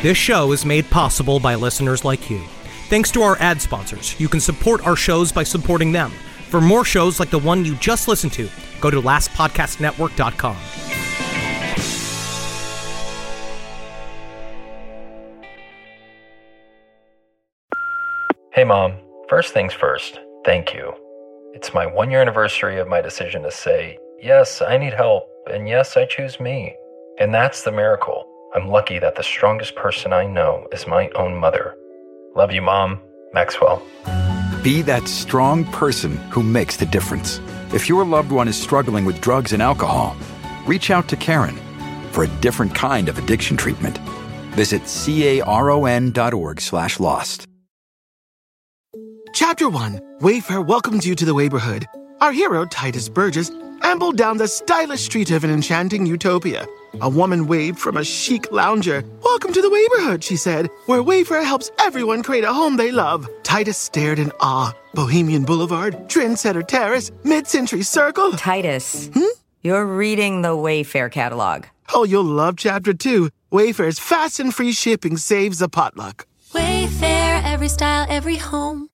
[0.00, 2.40] This show is made possible by listeners like you.
[2.88, 6.12] Thanks to our ad sponsors, you can support our shows by supporting them.
[6.50, 8.48] For more shows like the one you just listened to,
[8.80, 10.56] go to lastpodcastnetwork.com.
[18.52, 18.94] Hey, Mom.
[19.28, 20.92] First things first, thank you.
[21.54, 25.68] It's my one year anniversary of my decision to say, yes, I need help, and
[25.68, 26.76] yes, I choose me.
[27.18, 28.27] And that's the miracle.
[28.54, 31.74] I'm lucky that the strongest person I know is my own mother.
[32.34, 33.00] Love you, Mom.
[33.34, 33.82] Maxwell.
[34.62, 37.40] Be that strong person who makes the difference.
[37.74, 40.16] If your loved one is struggling with drugs and alcohol,
[40.66, 41.58] reach out to Caron
[42.10, 43.98] for a different kind of addiction treatment.
[44.52, 47.46] Visit caron.org slash lost.
[49.34, 51.86] Chapter 1 Wayfair welcomes you to the neighborhood.
[52.20, 53.50] Our hero, Tituss Burgess,
[53.82, 56.66] ambled down the stylish street of an enchanting utopia.
[57.00, 59.04] A woman waved from a chic lounger.
[59.22, 63.28] Welcome to the neighborhood, she said, where Wayfair helps everyone create a home they love.
[63.42, 64.74] Tituss stared in awe.
[64.94, 68.32] Bohemian Boulevard, Trendsetter Terrace, Mid Century Circle.
[68.32, 69.40] Tituss, hmm?
[69.62, 71.64] you're reading the Wayfair catalog.
[71.94, 73.30] Oh, you'll love Chapter 2.
[73.52, 76.26] Wayfair's fast and free shipping saves a potluck.
[76.52, 78.88] Wayfair, every style, every home.